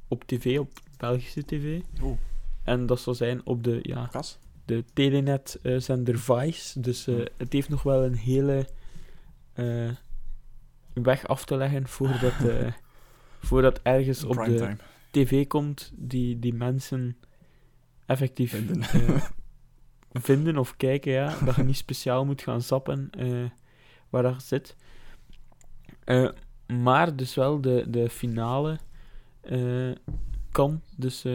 [0.07, 1.81] op tv, op Belgische tv.
[2.63, 4.39] En dat zal zijn op de, ja, Kas?
[4.65, 6.79] de Telenet-zender Vice.
[6.79, 8.67] Dus eh, het heeft nog wel een hele,
[10.93, 12.33] weg af te leggen voordat,
[13.49, 14.77] voordat ergens op de Primetime.
[15.15, 17.17] Tv komt die, die mensen
[18.05, 18.81] effectief Vinden.
[18.81, 19.25] eh,
[20.11, 21.37] vinden of kijken, ja.
[21.45, 23.49] Dat je niet speciaal moet gaan zappen eh,
[24.09, 24.75] waar dat zit.
[26.03, 26.29] Eh,
[26.67, 28.79] maar dus wel de, de finale
[30.51, 31.25] kan dus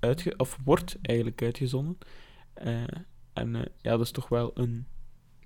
[0.00, 1.98] uitge of wordt eigenlijk uitgezonden.
[3.32, 4.86] En ja, dat is toch wel een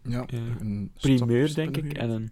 [0.03, 1.93] Ja, een primeur, denk ik.
[1.93, 2.31] En een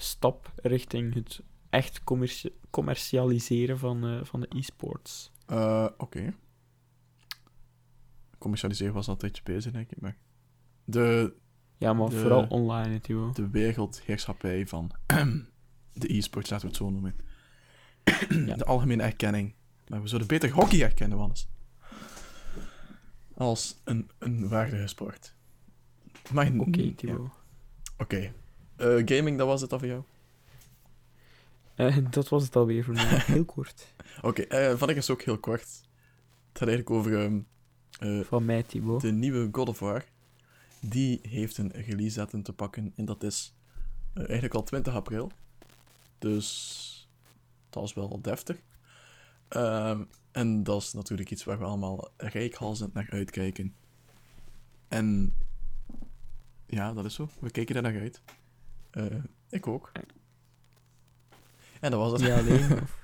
[0.00, 5.30] stap richting het echt commerci- commercialiseren van, eh, van de e-sports.
[5.46, 6.34] Eh, Oké.
[8.38, 10.00] Commercialiseren was al een tijdje bezig, denk ik.
[10.00, 10.16] Maar
[10.84, 11.34] de,
[11.78, 13.34] Ja, maar De- vooral online natuurlijk.
[13.34, 14.90] de wereldheerschappij van
[15.92, 17.14] de e-sports, laten we het zo noemen.
[18.46, 18.56] Ja.
[18.56, 19.54] De algemene erkenning.
[19.88, 21.48] Maar we zouden beter hockey erkennen, Wannes.
[23.34, 25.34] Als een, een waardige sport.
[26.58, 26.94] Oké.
[26.94, 27.30] Thibaut.
[27.98, 28.32] Oké.
[28.76, 30.02] Eh, gaming, dat was het dan voor jou?
[31.74, 33.18] Eh, dat was het alweer voor mij.
[33.26, 33.94] Heel kort.
[34.20, 35.60] Oké, eh van ik is ook heel kort.
[35.62, 37.40] Het gaat eigenlijk over ehm,
[37.98, 39.00] eh, Van mij, Thibaut.
[39.00, 40.04] de nieuwe God of War.
[40.80, 43.54] Die heeft een release datum te pakken en dat is
[44.14, 45.30] eigenlijk al 20 april.
[46.18, 47.08] Dus
[47.70, 48.56] dat is wel deftig.
[49.48, 53.74] Ehm, en dat is natuurlijk iets waar we allemaal reikhalzend naar uitkijken.
[54.88, 55.34] En
[56.66, 57.28] ja, dat is zo.
[57.40, 58.22] We kijken er naar uit.
[58.90, 59.04] Eh,
[59.48, 59.92] ik ook.
[61.82, 62.20] En dat was het.
[62.20, 62.82] Niet alleen.
[62.82, 63.00] Of...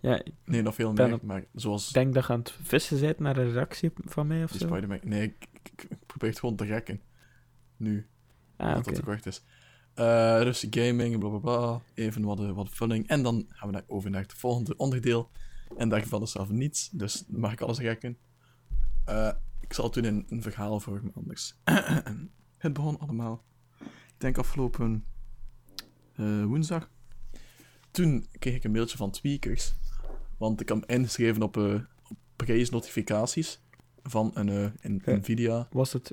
[0.00, 1.12] Ja, ik Nee, nog veel meer.
[1.12, 4.42] op- Maar zoals denk dat je aan het vissen bent naar een reactie van mij
[4.44, 4.66] of zo.
[4.66, 4.98] Spider-Man.
[5.02, 7.00] Nee, ik, ik, ik probeer het gewoon te rekken.
[7.76, 8.06] Nu.
[8.56, 8.84] Ah, dat oké.
[8.84, 9.44] dat te kort is.
[9.94, 11.80] Eh, dus gaming, bla bla bla.
[11.94, 13.08] Even wat, eh, wat vulling.
[13.08, 15.30] En dan gaan we naar, over naar het volgende onderdeel.
[15.76, 16.88] En daarvan is zelf niets.
[16.90, 18.18] Dus dan mag ik alles rekken.
[19.04, 21.54] Eh, ik zal toen een, een verhaal voor me anders.
[22.58, 23.44] het begon allemaal.
[23.80, 25.04] Ik denk afgelopen
[26.14, 26.90] eh, woensdag.
[27.90, 29.74] Toen kreeg ik een mailtje van Tweakers.
[30.38, 31.74] Want ik had me ingeschreven op, eh
[32.08, 33.60] op prijsnotificaties
[34.02, 35.14] van een, eh, een Ja.
[35.16, 35.68] Nvidia.
[35.70, 36.12] Was het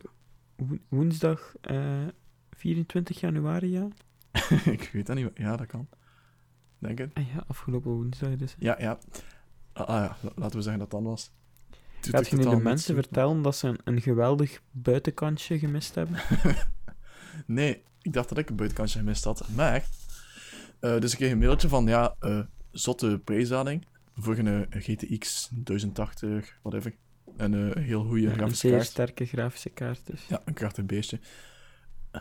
[0.55, 2.07] wo- woensdag eh,
[2.51, 3.87] 24 januari, ja?
[4.71, 5.29] ik weet dat niet.
[5.35, 5.87] Ja, dat kan.
[6.79, 7.13] Denk het.
[7.13, 8.55] Ah ja, afgelopen woensdag dus.
[8.59, 8.99] Ja, ja.
[9.73, 11.31] Ah, ah ja, laten we zeggen dat dat was.
[12.01, 16.19] Gaat je nu de mensen vertellen dat ze een, een geweldig buitenkantje gemist hebben?
[17.45, 19.47] Nee, ik dacht dat ik een buitenkantje gemist had.
[19.55, 19.85] Maar,
[20.79, 22.39] eh, dus ik kreeg een mailtje van, ja, eh,
[22.71, 23.85] zotte prijsdaling
[24.15, 26.95] voor een eh, GTX 1080, whatever.
[27.37, 28.89] En een heel goede Ja, een grafische zeer kaart.
[28.89, 30.25] sterke grafische kaart dus.
[30.27, 31.19] Ja, een krachtig beestje.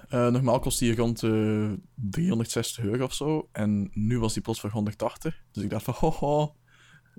[0.08, 3.48] Eh, normaal kost die rond eh 360 euro of zo.
[3.52, 5.42] En nu was die plots voor 180.
[5.52, 6.54] Dus ik dacht van, ho, ho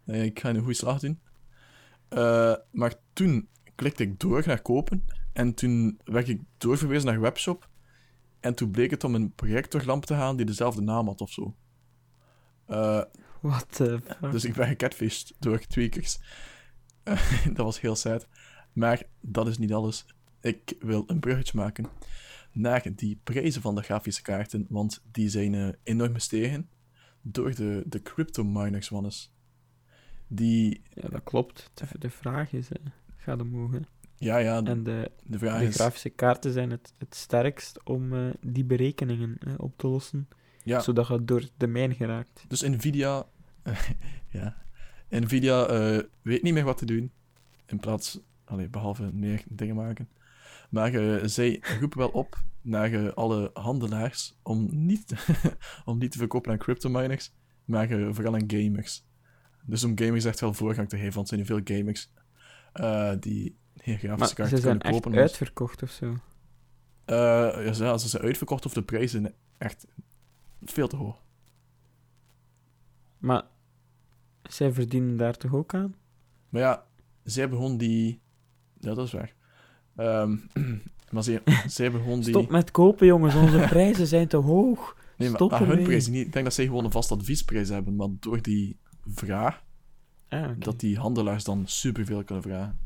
[0.06, 1.20] eh, ik ga een goede slag doen.
[2.72, 5.06] Maar toen klikte ik door naar kopen.
[5.34, 7.70] En toen werd ik doorverwezen naar webshop.
[8.46, 11.56] En toen bleek het om een projectorlamp te gaan die dezelfde naam had of zo.
[12.66, 13.02] Eh,
[13.42, 14.32] Wat de fuck?
[14.32, 16.20] dus ik ben gecatfished door tweakers.
[17.04, 18.28] Eh, dat was heel sad.
[18.74, 20.06] Maar dat is niet alles.
[20.42, 21.88] Ik wil een bruggetje maken
[22.52, 26.70] naar die prijzen van de grafische kaarten, want die zijn eh, enorm gestegen
[27.22, 29.34] door de, de crypto miners, Wannes.
[30.28, 31.72] Die, Ja, dat klopt.
[31.74, 32.86] De, de vraag is, eh,
[33.18, 33.86] gaat hem mogen.
[34.18, 35.76] Ja, ja, de, En de, de vraag de is...
[35.76, 40.28] grafische kaarten zijn het, het sterkst om eh, die berekeningen op te lossen,
[40.64, 42.46] Ja, zodat je door de mijn geraakt.
[42.48, 43.26] dus Nvidia...
[44.32, 44.58] ja,
[45.10, 47.12] Nvidia eh, weet niet meer wat te doen.
[47.66, 48.20] In plaats...
[48.46, 50.10] Allee, behalve meer dingen maken.
[50.70, 55.14] Maar eh, zij roepen wel op naar alle handelaars om niet,
[55.86, 57.34] om niet te verkopen aan cryptominers,
[57.66, 59.04] maar vooral aan gamers.
[59.66, 62.10] Dus om gamers echt wel voorgang te geven, want er zijn veel gamers
[63.20, 65.08] die geen grafische Maar kaarten ze zijn kunnen echt kopen.
[65.12, 66.16] omdat- uitverkocht of zo.
[67.06, 67.16] Eh,
[67.66, 69.88] ja, ze- zijn uitverkocht of de prijzen zijn echt
[70.64, 71.24] veel te hoog.
[73.18, 73.44] Maar
[74.44, 75.96] zij verdienen daar toch ook aan?
[76.50, 76.86] Maar ja,
[77.24, 78.20] zij hebben gewoon die...
[78.80, 79.34] Ja, dat is waar.
[79.96, 80.36] Ehm,
[81.12, 82.24] maar ze, zij die...
[82.24, 83.36] Stop met kopen, jongens.
[83.36, 84.98] Onze prijzen zijn te hoog.
[85.18, 86.26] Nee, maar Stop ah, hun prijs niet.
[86.26, 89.64] Ik denk dat zij gewoon een vast adviesprijs hebben, maar door die vraag,
[90.30, 92.80] Ah, dat die handelaars dan superveel kunnen vragen.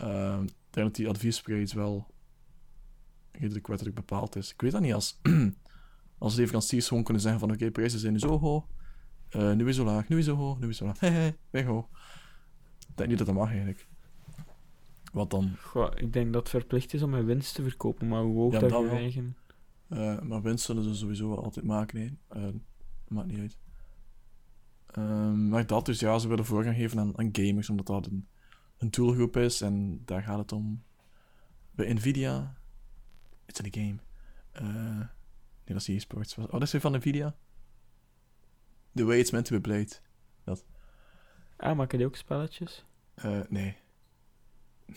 [0.00, 2.06] Ehm, ik denk dat die adviesprijs wel
[3.32, 4.52] redelijk wettelijk bepaald is.
[4.52, 5.20] Ik weet dat niet, als,
[6.18, 8.66] als leveranciers gewoon kunnen zeggen van oké, prijzen zijn nu zo hoog,
[9.28, 11.64] eh, nu weer zo laag, nu weer zo hoog, nu weer zo laag, hehe, weg
[11.64, 11.88] hoog.
[12.88, 13.88] Ik denk niet dat dat mag eigenlijk.
[15.12, 15.56] Wat dan?
[15.62, 18.52] Goh, ik denk dat het verplicht is om mijn winst te verkopen, maar hoe hoog
[18.52, 19.36] Ja, dat dat je eigen...
[19.88, 22.18] Eh, maar winst zullen ze sowieso altijd maken, nee.
[22.28, 22.48] Eh,
[23.08, 23.58] maakt niet uit.
[24.86, 28.28] Ehm, maar dat dus, ja, ze willen voorgang geven aan, aan gamers, omdat dat een,
[28.80, 30.82] een doelgroep is en daar gaat het om.
[31.70, 32.56] Bij Nvidia,
[33.46, 33.96] it's in the game.
[34.52, 35.06] Eh, nee,
[35.64, 36.34] dat is e-sports.
[36.34, 37.36] Wat- Oh, dat is weer van Nvidia.
[38.94, 40.02] The way it's meant to be played.
[41.56, 42.84] Ah, maken die ook spelletjes?
[43.14, 43.76] Eh, nee.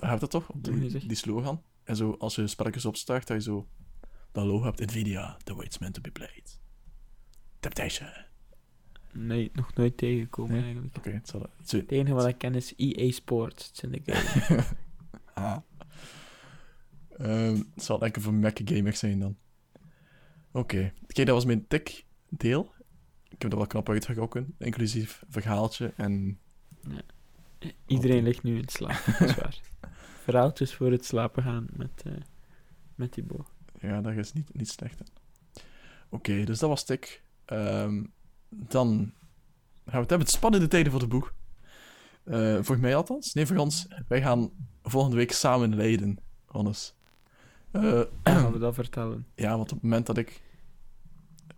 [0.00, 0.48] Heb je dat toch?
[0.50, 1.62] Op die, die slogan.
[1.84, 3.68] En zo, als je spelletjes opstart, dat je zo
[4.32, 4.80] dat logo hebt.
[4.80, 6.60] Nvidia, the way it's meant to be played.
[7.60, 8.10] Temptation.
[9.14, 10.62] Oké, Nee, nog nooit tegengekomen Nee?
[10.62, 11.04] eigenlijk.
[11.04, 13.70] het zal iets Het enige wat ik ken is EA Sports.
[13.72, 14.62] Zijn de game.
[15.34, 15.56] ah.
[17.18, 19.36] Ehm, het zal lekker voor Mac gamers zijn dan.
[20.52, 22.72] Oké, Oké, dat was mijn tik deel.
[23.28, 26.38] Ik heb dat wel knap uitgegokken, inclusief verhaaltje en...
[27.86, 29.60] Iedereen ligt nu in slaap, dat is waar.
[30.24, 32.12] Verhaaltjes voor het slapen gaan met, eh
[32.94, 33.46] met die bo.
[33.80, 35.02] Ja, dat is niet, niet slecht.
[36.08, 37.22] Oké, dus dat was tik.
[37.44, 38.04] Ehm,
[38.54, 39.12] dan
[39.84, 40.28] gaan we het hebben.
[40.28, 41.34] Spannende tijden voor de boeg.
[42.24, 43.32] Eh, voor mij althans.
[43.34, 43.86] Nee, voor ons.
[44.08, 44.50] Wij gaan
[44.82, 46.94] volgende week samen leiden, Hannes.
[47.70, 49.26] Eh, Gaan we dat vertellen?
[49.34, 50.42] Ja, want op het moment dat ik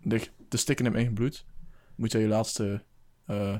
[0.01, 1.45] de, de stikken in mijn eigen bloed,
[1.95, 2.83] moet je je laatste
[3.25, 3.55] eh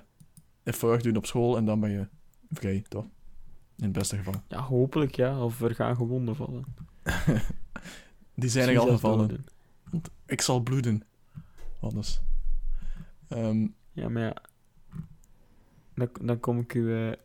[0.63, 2.07] effort doen op school en dan ben je
[2.51, 3.03] vrij, toch?
[3.77, 4.33] In het beste geval.
[4.47, 5.43] Ja, hopelijk ja.
[5.43, 6.65] Of er gaan gewonden vallen.
[8.35, 9.45] Die zijn er al gevallen.
[10.25, 11.03] ik zal bloeden.
[11.81, 12.21] Anders.
[13.27, 14.35] Ehm, Ja, maar ja.
[15.93, 17.17] Dan, dan kom ik uw eh,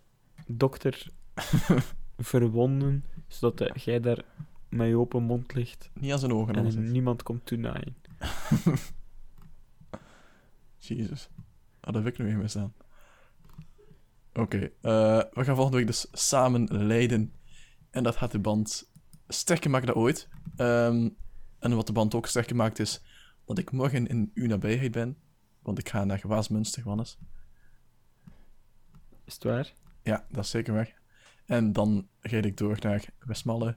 [0.47, 1.07] dokter
[2.19, 4.25] verwonden, zodat eh, jij daar
[4.69, 6.91] met je open mond ligt niet aan zijn ogen, en anders.
[6.91, 7.97] niemand komt toenaaien.
[10.79, 11.29] Jezus.
[11.81, 12.73] Ah, dat heb ik nu weer misdaan.
[14.33, 17.33] Oké, eh, we gaan volgende week dus samen leiden.
[17.91, 18.91] En dat gaat de band
[19.29, 20.29] sterker maken dan ooit.
[20.57, 21.09] Ehm,
[21.59, 23.03] en wat de band ook sterker maakt is
[23.45, 25.17] dat ik morgen in uw nabijheid ben.
[25.63, 27.19] Want ik ga naar Waasmunster, Wannes.
[29.25, 29.73] Is het waar?
[30.03, 30.93] Ja, dat is zeker weg.
[31.47, 33.77] En dan rijd ik door naar Westmalle.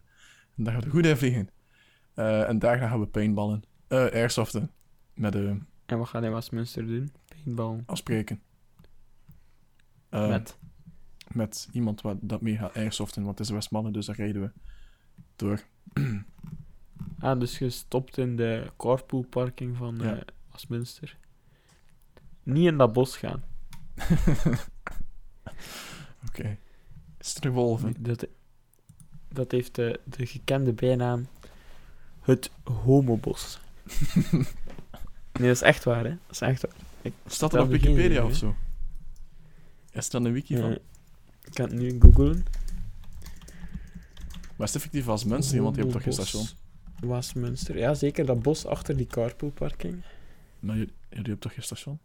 [0.56, 1.50] En daar gaan we goed in vliegen.
[2.14, 3.64] Eh, en daar gaan we paintballen.
[3.88, 4.72] Eh, airsoften.
[5.14, 7.12] Met de En wat gaat hij Westminster doen?
[7.28, 7.84] Paintball.
[7.86, 8.42] afspreken.
[10.10, 10.58] Met.
[11.32, 14.52] met iemand wat dat mee gaat airsoften, want het is Westmalle, dus daar rijden we
[15.36, 15.64] door.
[17.20, 20.24] Ah, dus je stopt in de carpoolparking van Ja.
[20.52, 21.18] Westminster.
[22.44, 23.44] Niet in dat bos gaan.
[26.28, 26.58] Oké.
[27.20, 27.96] Strewolven.
[28.00, 28.28] Dat,
[29.30, 31.28] dat heeft de, de gekende bijnaam
[32.22, 33.60] het homobos.
[34.32, 36.10] nee, dat is echt waar, hè?
[36.10, 37.12] Dat is echt waar.
[37.26, 38.56] Staat er op Wikipedia idee, of zo?
[39.92, 40.70] Is er een wiki van?
[40.70, 40.78] Eh,
[41.44, 42.46] ik kan het nu googlen.
[44.56, 46.48] Maar is het effectief als mensen, want die hebben toch geen station?
[47.00, 47.78] Westminster.
[47.78, 48.26] Ja, zeker.
[48.26, 50.04] Dat bos achter die carpoolparking.
[50.60, 52.00] Maar jullie, jullie hebben toch geen station?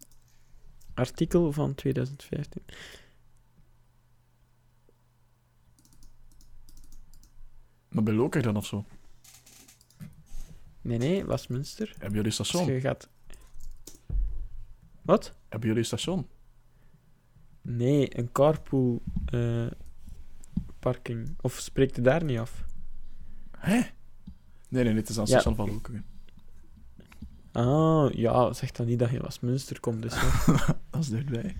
[0.99, 2.63] Artikel van 2015.
[7.89, 8.85] Maar bij Lokeren dan of zo?
[10.81, 11.87] Nee, nee, Westminster.
[11.89, 12.73] Hebben jullie Als station?
[12.73, 13.09] je gaat...
[15.01, 15.33] Wat?
[15.49, 16.27] Hebben jullie station?
[17.61, 19.67] Nee, een carpool eh,
[20.79, 21.37] parking.
[21.41, 22.65] Of spreekt het daar niet af?
[23.57, 23.81] Hè?
[24.69, 25.39] Nee, nee, het is aan het Ja.
[25.39, 26.05] station van Lokeren.
[27.65, 30.55] Ah, ja, zeg dan niet dat je in Westminster komt, dus ja.
[30.89, 31.55] dat is dichtbij.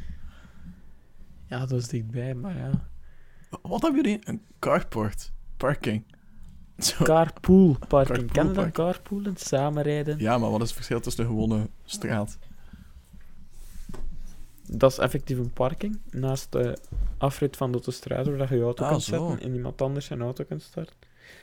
[1.45, 2.69] ja, dat is dichtbij, maar ja.
[3.61, 4.19] Wat hebben jullie?
[4.23, 5.31] Een carport.
[5.57, 6.03] Parking.
[6.77, 7.03] Zo.
[7.03, 8.31] Carpool parking.
[8.31, 9.37] Ken je dat carpoolen?
[9.37, 10.19] Samenrijden?
[10.19, 12.37] Ja, maar wat is het verschil tussen een gewone straat?
[14.67, 16.77] Dat is effectief een parking naast de
[17.17, 19.27] afrit van de autostrade, waar je je auto Ah, kunt zo.
[19.29, 20.95] zetten en iemand anders zijn auto kunt starten,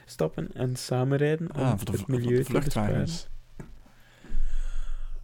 [0.04, 2.62] stappen en samenrijden om Ah, voor de, het voor de milieu te besparen.
[2.62, 3.28] vluchtwagens.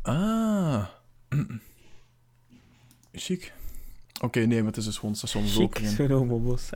[0.03, 0.87] Ah.
[3.13, 3.53] Chic.
[4.21, 5.91] Oké, nee, maar het is dus gewoon station Chic, Lokeren.
[5.91, 6.71] zo'n homobos.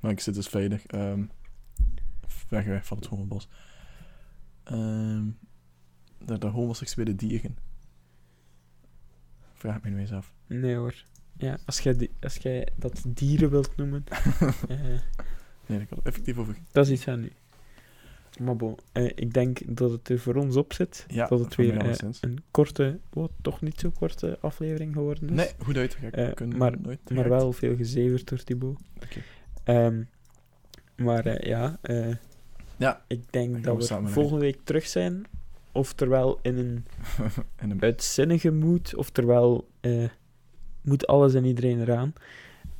[0.00, 0.86] Maar ik zit dus veilig.
[0.86, 1.22] ehm
[2.48, 3.48] weg, weg van het homorbos.
[4.64, 5.24] Ehm
[6.24, 7.58] de, de homoseksuele dieren.
[9.54, 10.32] Vraag me nu eens af.
[10.46, 10.94] Nee hoor.
[11.38, 14.04] Ja, als jij, als jij dat dieren wilt noemen,
[14.68, 14.78] eh,
[15.66, 16.56] Nee, ik had het effectief over.
[16.72, 17.32] dat is iets aan u.
[18.38, 21.04] Maar bon, eh, ik denk dat het er voor ons op zit.
[21.08, 25.34] Ja, dat het weer eh, een korte, oh, toch niet zo korte aflevering geworden is.
[25.34, 26.26] Nee, goed uitgekeken.
[26.28, 27.28] Eh, kunnen maar- nooit Maar direct.
[27.42, 28.78] wel veel gezeverd door Thibaut.
[29.64, 30.02] Ehm,
[30.96, 32.14] maar ja, eh,
[32.76, 33.04] Ja.
[33.06, 35.24] ik denk dat we volgende week terug zijn.
[35.72, 36.84] Oftewel in een
[37.56, 40.08] en een uitzinnige moed, oftewel eh,
[40.82, 42.12] moet alles en iedereen eraan.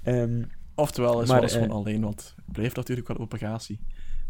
[0.03, 0.43] Ehm,
[0.79, 3.79] Oftewel is Maar, alles gewoon alleen, want het blijft natuurlijk wel operatie.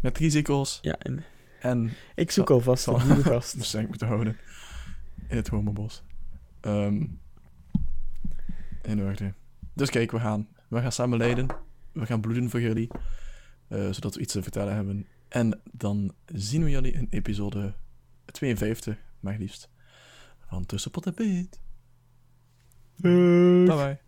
[0.01, 1.23] Met risico's ja, en
[1.61, 3.57] en ik zoek alvast zal- een nieuwe gast.
[3.57, 4.37] beschikbaar moeten houden
[5.27, 6.03] in het homobos.
[6.61, 7.05] Ehm
[8.81, 9.33] in orde.
[9.73, 11.47] Dus kijk, we gaan, we gaan samen leiden.
[11.91, 12.89] We gaan bloeden voor jullie.
[13.67, 17.73] eh, zodat we iets te vertellen hebben En dan zien we jullie in episode
[18.25, 19.69] 52, maar liefst,
[20.47, 21.59] van Tussenpot en Beet.
[22.95, 23.99] Bye bye.